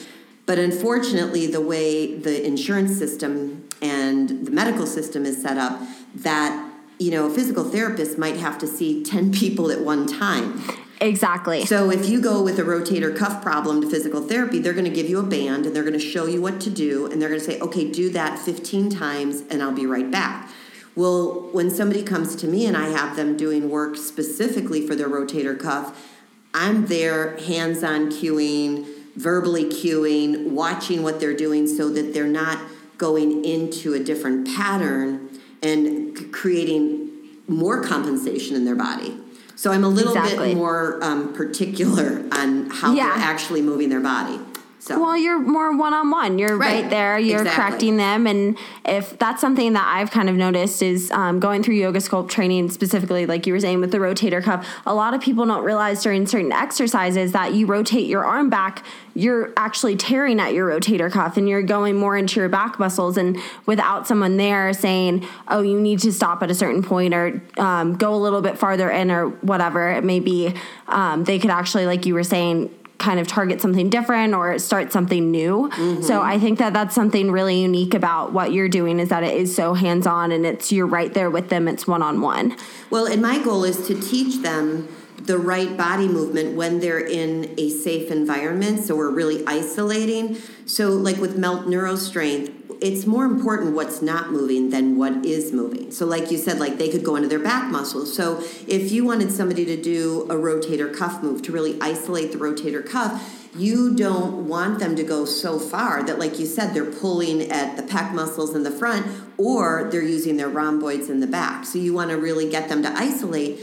But 0.45 0.59
unfortunately, 0.59 1.47
the 1.47 1.61
way 1.61 2.17
the 2.17 2.45
insurance 2.45 2.97
system 2.97 3.67
and 3.81 4.45
the 4.45 4.51
medical 4.51 4.85
system 4.85 5.25
is 5.25 5.41
set 5.41 5.57
up, 5.57 5.81
that 6.15 6.71
you 6.99 7.11
know, 7.11 7.27
a 7.27 7.29
physical 7.29 7.63
therapist 7.63 8.17
might 8.17 8.37
have 8.37 8.57
to 8.59 8.67
see 8.67 9.03
10 9.03 9.31
people 9.33 9.69
at 9.71 9.81
one 9.81 10.07
time. 10.07 10.61
Exactly. 11.01 11.65
So 11.65 11.91
if 11.91 12.07
you 12.07 12.21
go 12.21 12.41
with 12.41 12.57
a 12.59 12.63
rotator 12.63 13.15
cuff 13.15 13.41
problem 13.41 13.81
to 13.81 13.89
physical 13.89 14.21
therapy, 14.21 14.59
they're 14.59 14.73
going 14.73 14.85
to 14.85 14.91
give 14.91 15.09
you 15.09 15.19
a 15.19 15.23
band 15.23 15.65
and 15.65 15.75
they're 15.75 15.83
going 15.83 15.93
to 15.93 15.99
show 15.99 16.25
you 16.25 16.41
what 16.41 16.61
to 16.61 16.69
do 16.69 17.05
and 17.07 17.21
they're 17.21 17.29
going 17.29 17.41
to 17.41 17.45
say, 17.45 17.59
"Okay, 17.59 17.89
do 17.91 18.09
that 18.11 18.39
15 18.39 18.89
times 18.89 19.43
and 19.49 19.61
I'll 19.61 19.73
be 19.73 19.85
right 19.85 20.09
back." 20.09 20.49
Well, 20.95 21.49
when 21.51 21.69
somebody 21.69 22.03
comes 22.03 22.35
to 22.37 22.47
me 22.47 22.65
and 22.65 22.77
I 22.77 22.87
have 22.87 23.17
them 23.17 23.35
doing 23.35 23.69
work 23.69 23.97
specifically 23.97 24.87
for 24.87 24.95
their 24.95 25.09
rotator 25.09 25.59
cuff, 25.59 26.11
I'm 26.53 26.85
there 26.87 27.35
hands-on 27.37 28.11
cueing, 28.11 28.85
verbally 29.17 29.65
cueing, 29.65 30.51
watching 30.51 31.03
what 31.03 31.19
they're 31.19 31.35
doing 31.35 31.67
so 31.67 31.89
that 31.89 32.13
they're 32.13 32.25
not 32.25 32.59
going 32.97 33.43
into 33.43 33.93
a 33.93 33.99
different 33.99 34.47
pattern 34.55 35.29
and 35.61 36.31
creating 36.31 37.11
more 37.47 37.83
compensation 37.83 38.55
in 38.55 38.63
their 38.63 38.75
body. 38.75 39.19
So 39.55 39.71
I'm 39.71 39.83
a 39.83 39.89
little 39.89 40.15
exactly. 40.15 40.49
bit 40.49 40.57
more 40.57 41.03
um, 41.03 41.33
particular 41.33 42.23
on 42.31 42.69
how 42.69 42.93
yeah. 42.93 43.09
they're 43.09 43.23
actually 43.23 43.61
moving 43.61 43.89
their 43.89 44.01
body. 44.01 44.39
So. 44.85 45.01
Well, 45.01 45.17
you're 45.17 45.39
more 45.39 45.75
one 45.75 45.95
on 45.95 46.11
one. 46.11 46.37
You're 46.37 46.55
right, 46.55 46.83
right 46.83 46.89
there. 46.91 47.17
You're 47.17 47.41
exactly. 47.41 47.63
correcting 47.63 47.97
them, 47.97 48.27
and 48.27 48.55
if 48.85 49.17
that's 49.17 49.41
something 49.41 49.73
that 49.73 49.83
I've 49.83 50.11
kind 50.11 50.29
of 50.29 50.35
noticed 50.35 50.83
is 50.83 51.09
um, 51.09 51.39
going 51.39 51.63
through 51.63 51.73
yoga 51.73 51.97
sculpt 51.97 52.29
training 52.29 52.69
specifically, 52.69 53.25
like 53.25 53.47
you 53.47 53.53
were 53.53 53.59
saying 53.59 53.81
with 53.81 53.91
the 53.91 53.97
rotator 53.97 54.43
cuff. 54.43 54.67
A 54.85 54.93
lot 54.93 55.15
of 55.15 55.21
people 55.21 55.43
don't 55.43 55.63
realize 55.63 56.03
during 56.03 56.27
certain 56.27 56.51
exercises 56.51 57.31
that 57.31 57.55
you 57.55 57.65
rotate 57.65 58.05
your 58.05 58.23
arm 58.25 58.51
back, 58.51 58.85
you're 59.15 59.53
actually 59.57 59.95
tearing 59.95 60.39
at 60.39 60.53
your 60.53 60.69
rotator 60.69 61.11
cuff, 61.11 61.35
and 61.35 61.49
you're 61.49 61.63
going 61.63 61.95
more 61.95 62.15
into 62.15 62.39
your 62.39 62.49
back 62.49 62.77
muscles. 62.77 63.17
And 63.17 63.39
without 63.65 64.05
someone 64.05 64.37
there 64.37 64.71
saying, 64.71 65.25
"Oh, 65.47 65.63
you 65.63 65.81
need 65.81 65.97
to 66.01 66.13
stop 66.13 66.43
at 66.43 66.51
a 66.51 66.55
certain 66.55 66.83
point," 66.83 67.15
or 67.15 67.41
um, 67.57 67.95
go 67.95 68.13
a 68.13 68.21
little 68.21 68.41
bit 68.41 68.59
farther 68.59 68.91
in, 68.91 69.09
or 69.09 69.29
whatever 69.29 69.89
it 69.89 70.03
may 70.03 70.19
be, 70.19 70.53
um, 70.89 71.23
they 71.23 71.39
could 71.39 71.49
actually, 71.49 71.87
like 71.87 72.05
you 72.05 72.13
were 72.13 72.23
saying 72.23 72.69
kind 73.05 73.19
of 73.19 73.27
target 73.27 73.61
something 73.61 73.87
different 73.87 74.33
or 74.33 74.57
start 74.57 74.91
something 74.91 75.29
new. 75.29 75.69
Mm-hmm. 75.69 76.01
So 76.01 76.23
I 76.23 76.39
think 76.39 76.57
that 76.57 76.73
that's 76.73 76.95
something 76.95 77.29
really 77.29 77.61
unique 77.61 77.93
about 77.93 78.33
what 78.33 78.51
you're 78.51 78.67
doing 78.67 78.99
is 78.99 79.09
that 79.09 79.23
it 79.23 79.37
is 79.37 79.55
so 79.55 79.75
hands-on 79.75 80.31
and 80.31 80.43
it's 80.43 80.71
you're 80.71 80.87
right 80.87 81.13
there 81.13 81.29
with 81.29 81.49
them. 81.49 81.67
It's 81.67 81.85
one-on-one. 81.85 82.57
Well, 82.89 83.05
and 83.05 83.21
my 83.21 83.37
goal 83.43 83.63
is 83.63 83.85
to 83.85 83.93
teach 83.93 84.41
them 84.41 84.87
the 85.21 85.37
right 85.37 85.77
body 85.77 86.07
movement 86.07 86.55
when 86.55 86.79
they're 86.79 86.99
in 86.99 87.53
a 87.59 87.69
safe 87.69 88.09
environment. 88.09 88.83
So 88.83 88.95
we're 88.95 89.11
really 89.11 89.45
isolating. 89.45 90.37
So 90.65 90.89
like 90.89 91.17
with 91.17 91.37
Melt 91.37 91.67
Neurostrength, 91.67 92.54
it's 92.81 93.05
more 93.05 93.25
important 93.25 93.75
what's 93.75 94.01
not 94.01 94.31
moving 94.31 94.69
than 94.69 94.97
what 94.97 95.25
is 95.25 95.51
moving. 95.53 95.91
So, 95.91 96.05
like 96.05 96.31
you 96.31 96.37
said, 96.37 96.59
like 96.59 96.77
they 96.77 96.89
could 96.89 97.03
go 97.03 97.15
into 97.15 97.27
their 97.27 97.39
back 97.39 97.71
muscles. 97.71 98.15
So, 98.15 98.43
if 98.67 98.91
you 98.91 99.05
wanted 99.05 99.31
somebody 99.31 99.65
to 99.65 99.81
do 99.81 100.23
a 100.23 100.35
rotator 100.35 100.93
cuff 100.95 101.21
move 101.23 101.41
to 101.43 101.51
really 101.51 101.79
isolate 101.81 102.31
the 102.31 102.37
rotator 102.37 102.87
cuff, 102.87 103.49
you 103.55 103.95
don't 103.95 104.47
want 104.47 104.79
them 104.79 104.95
to 104.95 105.03
go 105.03 105.25
so 105.25 105.59
far 105.59 106.03
that, 106.03 106.19
like 106.19 106.39
you 106.39 106.45
said, 106.45 106.73
they're 106.73 106.91
pulling 106.91 107.49
at 107.51 107.77
the 107.77 107.83
pec 107.83 108.13
muscles 108.13 108.55
in 108.55 108.63
the 108.63 108.71
front 108.71 109.05
or 109.37 109.87
they're 109.91 110.01
using 110.01 110.37
their 110.37 110.49
rhomboids 110.49 111.09
in 111.09 111.19
the 111.19 111.27
back. 111.27 111.65
So, 111.65 111.77
you 111.79 111.93
want 111.93 112.09
to 112.09 112.17
really 112.17 112.49
get 112.49 112.69
them 112.69 112.83
to 112.83 112.89
isolate. 112.91 113.59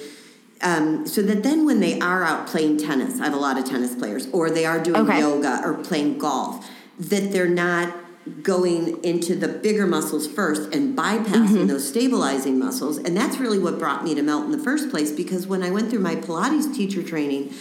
Um, 0.65 1.09
so 1.09 1.23
that 1.23 1.43
then 1.43 1.67
when 1.67 1.81
they 1.81 1.99
are 1.99 2.23
out 2.23 2.47
playing 2.47 2.79
tennis, 2.79 3.21
I 3.21 3.25
have 3.25 3.35
a 3.35 3.37
lot 3.37 3.59
of 3.59 3.65
tennis 3.65 3.97
players, 3.97 4.29
or 4.33 4.49
they 4.49 4.65
are 4.65 4.81
doing 4.81 5.09
okay. 5.09 5.19
yoga 5.19 5.61
or 5.65 5.75
playing 5.75 6.19
golf, 6.19 6.65
that 7.01 7.33
they're 7.33 7.49
not 7.49 7.93
going 8.43 9.03
into 9.03 9.35
the 9.35 9.49
bigger 9.49 9.87
muscles 9.87 10.27
first 10.29 10.73
and 10.73 10.97
bypassing 10.97 11.49
mm-hmm. 11.49 11.67
those 11.67 11.89
stabilizing 11.89 12.59
muscles. 12.59 12.99
And 12.99 13.17
that's 13.17 13.39
really 13.39 13.59
what 13.59 13.79
brought 13.79 14.05
me 14.05 14.15
to 14.15 14.23
Melt 14.23 14.45
in 14.45 14.53
the 14.53 14.63
first 14.63 14.91
place 14.91 15.11
because 15.11 15.47
when 15.47 15.63
I 15.63 15.71
went 15.71 15.91
through 15.91 16.01
my 16.01 16.15
Pilates 16.15 16.73
teacher 16.75 17.03
training, 17.03 17.53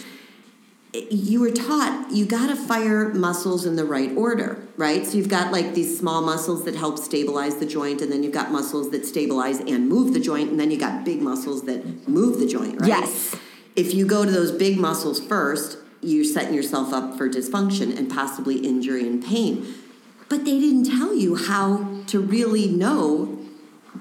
you 0.92 1.40
were 1.40 1.50
taught 1.50 2.10
you 2.12 2.26
got 2.26 2.48
to 2.48 2.56
fire 2.56 3.08
muscles 3.08 3.64
in 3.64 3.76
the 3.76 3.84
right 3.84 4.14
order, 4.14 4.68
right? 4.76 5.06
So 5.06 5.16
you've 5.16 5.28
got 5.28 5.50
like 5.50 5.74
these 5.74 5.98
small 5.98 6.20
muscles 6.20 6.64
that 6.64 6.76
help 6.76 6.98
stabilize 6.98 7.56
the 7.56 7.66
joint, 7.66 8.02
and 8.02 8.12
then 8.12 8.22
you've 8.22 8.34
got 8.34 8.52
muscles 8.52 8.90
that 8.90 9.06
stabilize 9.06 9.60
and 9.60 9.88
move 9.88 10.12
the 10.12 10.20
joint, 10.20 10.50
and 10.50 10.60
then 10.60 10.70
you 10.70 10.78
got 10.78 11.04
big 11.04 11.22
muscles 11.22 11.62
that 11.62 12.06
move 12.06 12.38
the 12.38 12.46
joint, 12.46 12.78
right? 12.80 12.88
Yes. 12.88 13.34
If 13.74 13.94
you 13.94 14.06
go 14.06 14.26
to 14.26 14.30
those 14.30 14.52
big 14.52 14.78
muscles 14.78 15.18
first, 15.18 15.78
you're 16.02 16.24
setting 16.24 16.52
yourself 16.52 16.92
up 16.92 17.16
for 17.16 17.26
dysfunction 17.28 17.96
and 17.96 18.10
possibly 18.10 18.56
injury 18.58 19.06
and 19.06 19.24
pain 19.24 19.74
but 20.32 20.46
they 20.46 20.58
didn't 20.58 20.84
tell 20.84 21.14
you 21.14 21.36
how 21.36 21.86
to 22.06 22.18
really 22.18 22.66
know 22.66 23.38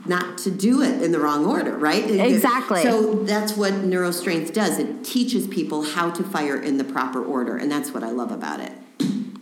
not 0.06 0.38
to 0.38 0.50
do 0.50 0.82
it 0.82 1.02
in 1.02 1.12
the 1.12 1.20
wrong 1.20 1.46
order, 1.46 1.78
right? 1.78 2.10
Exactly. 2.10 2.82
So 2.84 3.16
that's 3.26 3.58
what 3.58 3.74
neurostrength 3.74 4.54
does. 4.54 4.80
It 4.80 5.04
teaches 5.04 5.46
people 5.46 5.84
how 5.84 6.10
to 6.12 6.24
fire 6.24 6.56
in 6.56 6.78
the 6.78 6.86
proper 6.86 7.22
order, 7.22 7.58
and 7.58 7.70
that's 7.70 7.92
what 7.92 8.02
I 8.02 8.12
love 8.12 8.32
about 8.32 8.62
it. 8.62 8.72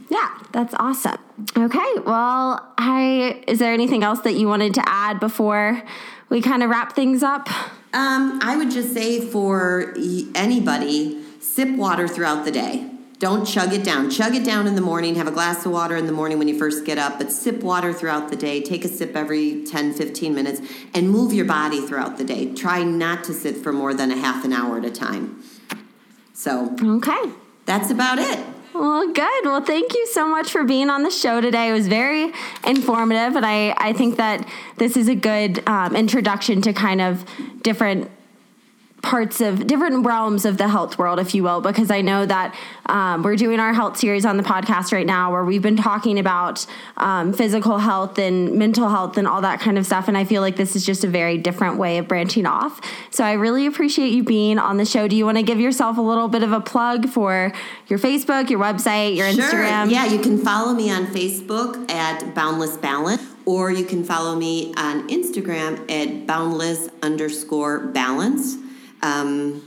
Yeah, 0.09 0.29
that's 0.51 0.73
awesome. 0.79 1.19
Okay, 1.55 1.93
well, 2.07 2.73
I 2.79 3.43
is 3.45 3.59
there 3.59 3.71
anything 3.71 4.03
else 4.03 4.21
that 4.21 4.33
you 4.33 4.47
wanted 4.47 4.73
to 4.73 4.89
add 4.89 5.19
before 5.19 5.83
we 6.29 6.41
kind 6.41 6.63
of 6.63 6.71
wrap 6.71 6.95
things 6.95 7.21
up? 7.21 7.47
Um, 7.93 8.39
I 8.41 8.55
would 8.57 8.71
just 8.71 8.95
say 8.95 9.21
for 9.21 9.93
anybody, 10.33 11.23
sip 11.39 11.69
water 11.69 12.07
throughout 12.07 12.45
the 12.45 12.51
day. 12.51 12.89
Don't 13.19 13.45
chug 13.45 13.73
it 13.73 13.83
down. 13.83 14.09
Chug 14.09 14.33
it 14.33 14.45
down 14.45 14.65
in 14.65 14.75
the 14.75 14.81
morning. 14.81 15.15
Have 15.15 15.27
a 15.27 15.31
glass 15.31 15.65
of 15.65 15.73
water 15.73 15.97
in 15.97 16.05
the 16.05 16.13
morning 16.13 16.39
when 16.39 16.47
you 16.47 16.57
first 16.57 16.85
get 16.85 16.97
up, 16.97 17.17
but 17.17 17.33
sip 17.33 17.61
water 17.61 17.91
throughout 17.91 18.29
the 18.29 18.37
day. 18.37 18.61
Take 18.61 18.85
a 18.85 18.87
sip 18.87 19.13
every 19.13 19.65
10, 19.65 19.93
15 19.93 20.33
minutes 20.33 20.61
and 20.93 21.09
move 21.09 21.33
your 21.33 21.43
body 21.43 21.85
throughout 21.85 22.17
the 22.17 22.23
day. 22.23 22.53
Try 22.53 22.83
not 22.83 23.25
to 23.25 23.33
sit 23.33 23.57
for 23.57 23.73
more 23.73 23.93
than 23.93 24.09
a 24.09 24.15
half 24.15 24.45
an 24.45 24.53
hour 24.53 24.77
at 24.77 24.85
a 24.85 24.91
time. 24.91 25.43
So, 26.33 26.73
okay. 26.81 27.33
That's 27.65 27.91
about 27.91 28.19
it. 28.19 28.39
Well, 28.73 29.11
good. 29.11 29.45
Well, 29.45 29.61
thank 29.61 29.93
you 29.93 30.07
so 30.07 30.25
much 30.25 30.49
for 30.49 30.63
being 30.63 30.89
on 30.89 31.03
the 31.03 31.11
show 31.11 31.41
today. 31.41 31.69
It 31.69 31.73
was 31.73 31.89
very 31.89 32.31
informative, 32.65 33.35
and 33.35 33.45
I, 33.45 33.75
I 33.77 33.91
think 33.91 34.15
that 34.15 34.47
this 34.77 34.95
is 34.95 35.09
a 35.09 35.15
good 35.15 35.67
um, 35.67 35.95
introduction 35.95 36.61
to 36.61 36.71
kind 36.71 37.01
of 37.01 37.25
different 37.63 38.09
parts 39.01 39.39
of 39.41 39.65
different 39.65 40.05
realms 40.05 40.45
of 40.45 40.57
the 40.57 40.67
health 40.67 40.97
world, 40.97 41.19
if 41.19 41.33
you 41.33 41.43
will, 41.43 41.61
because 41.61 41.89
I 41.89 42.01
know 42.01 42.25
that 42.25 42.55
um, 42.87 43.23
we're 43.23 43.35
doing 43.35 43.59
our 43.59 43.73
health 43.73 43.97
series 43.97 44.25
on 44.25 44.37
the 44.37 44.43
podcast 44.43 44.91
right 44.91 45.05
now 45.05 45.31
where 45.31 45.45
we've 45.45 45.61
been 45.61 45.77
talking 45.77 46.19
about 46.19 46.65
um, 46.97 47.33
physical 47.33 47.77
health 47.77 48.19
and 48.19 48.53
mental 48.53 48.89
health 48.89 49.17
and 49.17 49.27
all 49.27 49.41
that 49.41 49.59
kind 49.59 49.77
of 49.77 49.85
stuff. 49.85 50.07
And 50.07 50.17
I 50.17 50.25
feel 50.25 50.41
like 50.41 50.55
this 50.55 50.75
is 50.75 50.85
just 50.85 51.03
a 51.03 51.07
very 51.07 51.37
different 51.37 51.77
way 51.77 51.97
of 51.97 52.07
branching 52.07 52.45
off. 52.45 52.81
So 53.09 53.23
I 53.23 53.33
really 53.33 53.65
appreciate 53.65 54.09
you 54.09 54.23
being 54.23 54.59
on 54.59 54.77
the 54.77 54.85
show. 54.85 55.07
Do 55.07 55.15
you 55.15 55.25
want 55.25 55.37
to 55.37 55.43
give 55.43 55.59
yourself 55.59 55.97
a 55.97 56.01
little 56.01 56.27
bit 56.27 56.43
of 56.43 56.51
a 56.51 56.59
plug 56.59 57.07
for 57.07 57.53
your 57.87 57.99
Facebook, 57.99 58.49
your 58.49 58.59
website, 58.59 59.15
your 59.15 59.31
sure. 59.31 59.45
Instagram? 59.45 59.91
Yeah, 59.91 60.05
you 60.05 60.19
can 60.19 60.37
follow 60.37 60.73
me 60.73 60.91
on 60.91 61.07
Facebook 61.07 61.89
at 61.89 62.35
Boundless 62.35 62.77
Balance 62.77 63.23
or 63.45 63.71
you 63.71 63.83
can 63.83 64.03
follow 64.03 64.35
me 64.35 64.71
on 64.77 65.07
Instagram 65.09 65.89
at 65.89 66.27
boundless 66.27 66.87
underscore 67.01 67.79
balance. 67.79 68.57
Um, 69.01 69.63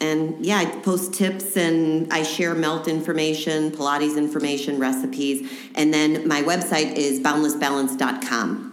and 0.00 0.44
yeah, 0.44 0.58
I 0.58 0.66
post 0.66 1.14
tips 1.14 1.56
and 1.56 2.12
I 2.12 2.24
share 2.24 2.54
melt 2.54 2.88
information, 2.88 3.70
Pilates 3.70 4.16
information, 4.16 4.80
recipes. 4.80 5.50
And 5.76 5.94
then 5.94 6.26
my 6.26 6.42
website 6.42 6.96
is 6.96 7.20
boundlessbalance.com. 7.20 8.72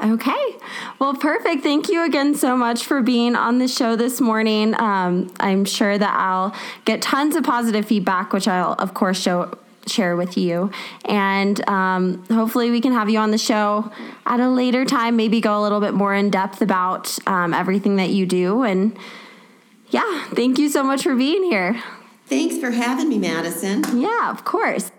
Okay. 0.00 0.56
Well, 1.00 1.14
perfect. 1.14 1.62
Thank 1.62 1.88
you 1.88 2.04
again 2.04 2.34
so 2.34 2.56
much 2.56 2.84
for 2.84 3.02
being 3.02 3.34
on 3.34 3.58
the 3.58 3.66
show 3.66 3.96
this 3.96 4.20
morning. 4.20 4.78
Um, 4.78 5.32
I'm 5.40 5.64
sure 5.64 5.98
that 5.98 6.14
I'll 6.14 6.54
get 6.84 7.02
tons 7.02 7.34
of 7.34 7.42
positive 7.42 7.86
feedback, 7.86 8.32
which 8.32 8.46
I'll, 8.46 8.74
of 8.74 8.94
course, 8.94 9.20
show 9.20 9.58
share 9.88 10.16
with 10.16 10.36
you. 10.36 10.70
And 11.06 11.66
um, 11.68 12.24
hopefully, 12.26 12.70
we 12.70 12.80
can 12.80 12.92
have 12.92 13.08
you 13.08 13.18
on 13.18 13.30
the 13.30 13.38
show 13.38 13.90
at 14.26 14.38
a 14.38 14.48
later 14.48 14.84
time, 14.84 15.16
maybe 15.16 15.40
go 15.40 15.58
a 15.58 15.62
little 15.62 15.80
bit 15.80 15.94
more 15.94 16.14
in 16.14 16.30
depth 16.30 16.60
about 16.60 17.18
um, 17.26 17.54
everything 17.54 17.96
that 17.96 18.10
you 18.10 18.26
do. 18.26 18.62
And 18.62 18.96
yeah, 19.90 20.24
thank 20.34 20.58
you 20.58 20.68
so 20.68 20.82
much 20.82 21.02
for 21.02 21.14
being 21.14 21.44
here. 21.44 21.82
Thanks 22.26 22.58
for 22.58 22.70
having 22.70 23.08
me, 23.08 23.18
Madison. 23.18 23.84
Yeah, 23.98 24.30
of 24.30 24.44
course. 24.44 24.90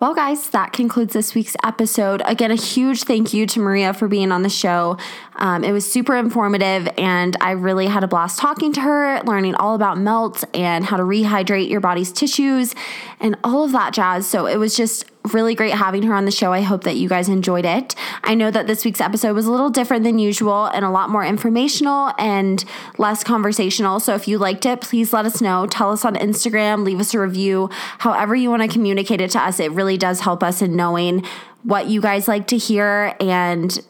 Well, 0.00 0.14
guys, 0.14 0.50
that 0.50 0.72
concludes 0.72 1.14
this 1.14 1.34
week's 1.34 1.56
episode. 1.64 2.20
Again, 2.26 2.50
a 2.50 2.56
huge 2.56 3.04
thank 3.04 3.32
you 3.32 3.46
to 3.46 3.60
Maria 3.60 3.94
for 3.94 4.08
being 4.08 4.32
on 4.32 4.42
the 4.42 4.50
show. 4.50 4.98
Um, 5.36 5.64
it 5.64 5.72
was 5.72 5.90
super 5.90 6.16
informative, 6.16 6.88
and 6.98 7.36
I 7.40 7.52
really 7.52 7.86
had 7.86 8.04
a 8.04 8.08
blast 8.08 8.38
talking 8.38 8.72
to 8.74 8.80
her, 8.80 9.22
learning 9.22 9.54
all 9.54 9.74
about 9.74 9.96
melt 9.96 10.44
and 10.52 10.84
how 10.84 10.96
to 10.96 11.04
rehydrate 11.04 11.70
your 11.70 11.80
body's 11.80 12.12
tissues 12.12 12.74
and 13.20 13.36
all 13.44 13.64
of 13.64 13.72
that 13.72 13.94
jazz. 13.94 14.26
So 14.26 14.46
it 14.46 14.58
was 14.58 14.76
just 14.76 15.06
really 15.32 15.54
great 15.54 15.72
having 15.72 16.02
her 16.02 16.14
on 16.14 16.26
the 16.26 16.30
show. 16.30 16.52
I 16.52 16.60
hope 16.60 16.84
that 16.84 16.96
you 16.96 17.08
guys 17.08 17.28
enjoyed 17.28 17.64
it. 17.64 17.94
I 18.22 18.34
know 18.34 18.50
that 18.50 18.66
this 18.66 18.84
week's 18.84 19.00
episode 19.00 19.34
was 19.34 19.46
a 19.46 19.50
little 19.50 19.70
different 19.70 20.04
than 20.04 20.18
usual 20.18 20.66
and 20.66 20.84
a 20.84 20.90
lot 20.90 21.08
more 21.08 21.24
informational 21.24 22.12
and 22.18 22.62
less 22.98 23.24
conversational. 23.24 24.00
So 24.00 24.14
if 24.14 24.28
you 24.28 24.36
liked 24.38 24.66
it, 24.66 24.82
please 24.82 25.12
let 25.12 25.24
us 25.24 25.40
know. 25.40 25.66
Tell 25.66 25.90
us 25.92 26.04
on 26.04 26.14
Instagram, 26.16 26.84
leave 26.84 27.00
us 27.00 27.14
a 27.14 27.20
review, 27.20 27.70
however 27.98 28.34
you 28.34 28.50
want 28.50 28.62
to 28.62 28.68
communicate 28.68 29.20
it 29.20 29.30
to 29.30 29.40
us. 29.40 29.60
It 29.60 29.72
really 29.72 29.96
does 29.96 30.20
help 30.20 30.42
us 30.42 30.60
in 30.60 30.76
knowing 30.76 31.24
what 31.62 31.86
you 31.86 32.02
guys 32.02 32.28
like 32.28 32.46
to 32.48 32.58
hear 32.58 33.16
and 33.18 33.80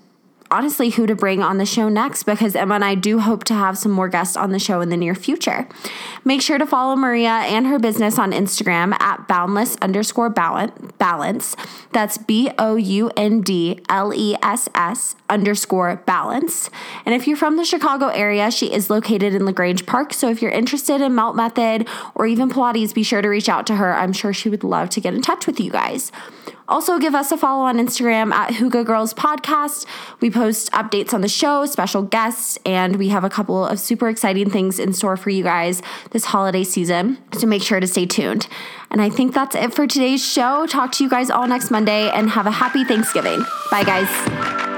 honestly 0.55 0.91
who 0.91 1.05
to 1.05 1.17
bring 1.17 1.43
on 1.43 1.59
the 1.59 1.67
show 1.67 1.89
next 1.89 2.23
because 2.23 2.55
Emma 2.55 2.77
and 2.77 2.85
I 2.85 2.95
do 2.95 3.19
hope 3.19 3.43
to 3.45 3.55
have 3.55 3.77
some 3.77 3.91
more 3.91 4.09
guests 4.09 4.37
on 4.37 4.53
the 4.53 4.61
show 4.61 4.81
in 4.81 4.89
the 4.89 4.97
near 4.97 5.17
future. 5.17 5.67
Make 6.25 6.43
sure 6.43 6.59
to 6.59 6.67
follow 6.67 6.95
Maria 6.95 7.29
and 7.29 7.67
her 7.67 7.81
business 7.81 8.21
on 8.21 8.31
Instagram 8.31 8.95
at 9.01 9.27
boundless 9.27 9.77
underscore 9.83 10.31
balance. 10.31 11.57
That's 11.93 12.19
B 12.19 12.53
O 12.57 12.77
U 12.77 13.11
N 13.17 13.41
D 13.41 13.81
L 13.89 14.15
E 14.15 14.37
S 14.43 14.69
S 14.77 15.17
underscore 15.29 15.97
balance. 16.07 16.71
And 17.05 17.17
if 17.17 17.27
you're 17.27 17.37
from 17.37 17.57
the 17.57 17.65
Chicago 17.65 18.07
area, 18.07 18.49
she 18.53 18.73
is 18.73 18.89
located 18.89 19.35
in 19.35 19.45
LaGrange 19.45 19.87
Park. 19.87 20.15
So 20.15 20.31
if 20.31 20.41
you're 20.41 20.53
interested 20.53 21.01
in 21.01 21.17
Melt 21.17 21.35
Method 21.35 21.89
or 22.15 22.27
even 22.27 22.49
Pilates, 22.49 22.95
be 22.95 23.03
sure 23.03 23.23
to 23.23 23.29
reach 23.29 23.49
out 23.49 23.67
to 23.67 23.75
her. 23.75 23.93
I'm 23.93 24.13
sure 24.13 24.33
she 24.33 24.49
would 24.49 24.63
love 24.63 24.89
to 24.91 25.01
get 25.01 25.15
in 25.15 25.23
touch 25.23 25.49
with 25.49 25.59
you 25.59 25.73
guys. 25.73 26.13
Also, 26.69 26.99
give 26.99 27.15
us 27.15 27.31
a 27.31 27.37
follow 27.37 27.65
on 27.65 27.77
Instagram 27.77 28.33
at 28.33 28.51
Hygge 28.51 28.85
Girls 28.87 29.13
Podcast. 29.13 29.87
We 30.21 30.31
post 30.31 30.71
updates 30.73 31.13
on 31.13 31.21
the 31.21 31.29
show, 31.29 31.67
special 31.67 32.03
guests, 32.03 32.59
and 32.65 32.97
we 32.97 33.09
have 33.09 33.25
a 33.25 33.31
couple 33.31 33.67
of 33.67 33.79
super 33.79 34.09
exciting 34.09 34.51
things 34.51 34.79
in 34.79 34.93
store 34.93 35.17
for 35.17 35.31
you 35.31 35.43
guys 35.43 35.83
this 36.11 36.27
holiday 36.27 36.65
season. 36.65 37.19
So 37.33 37.47
make 37.47 37.63
sure 37.63 37.81
to 37.81 37.87
stay 37.87 38.07
tuned. 38.07 38.47
And 38.91 39.03
I 39.03 39.11
think 39.11 39.35
that's 39.35 39.55
it 39.55 39.75
for 39.75 39.87
today's 39.87 40.25
show. 40.25 40.67
Talk 40.67 40.93
to 40.93 41.05
you 41.05 41.11
guys 41.11 41.31
all 41.31 41.47
next 41.47 41.71
Monday 41.71 42.11
and 42.11 42.31
have 42.31 42.47
a 42.47 42.53
happy 42.53 42.85
Thanksgiving. 42.85 43.45
Bye, 43.71 43.85
guys. 43.85 44.74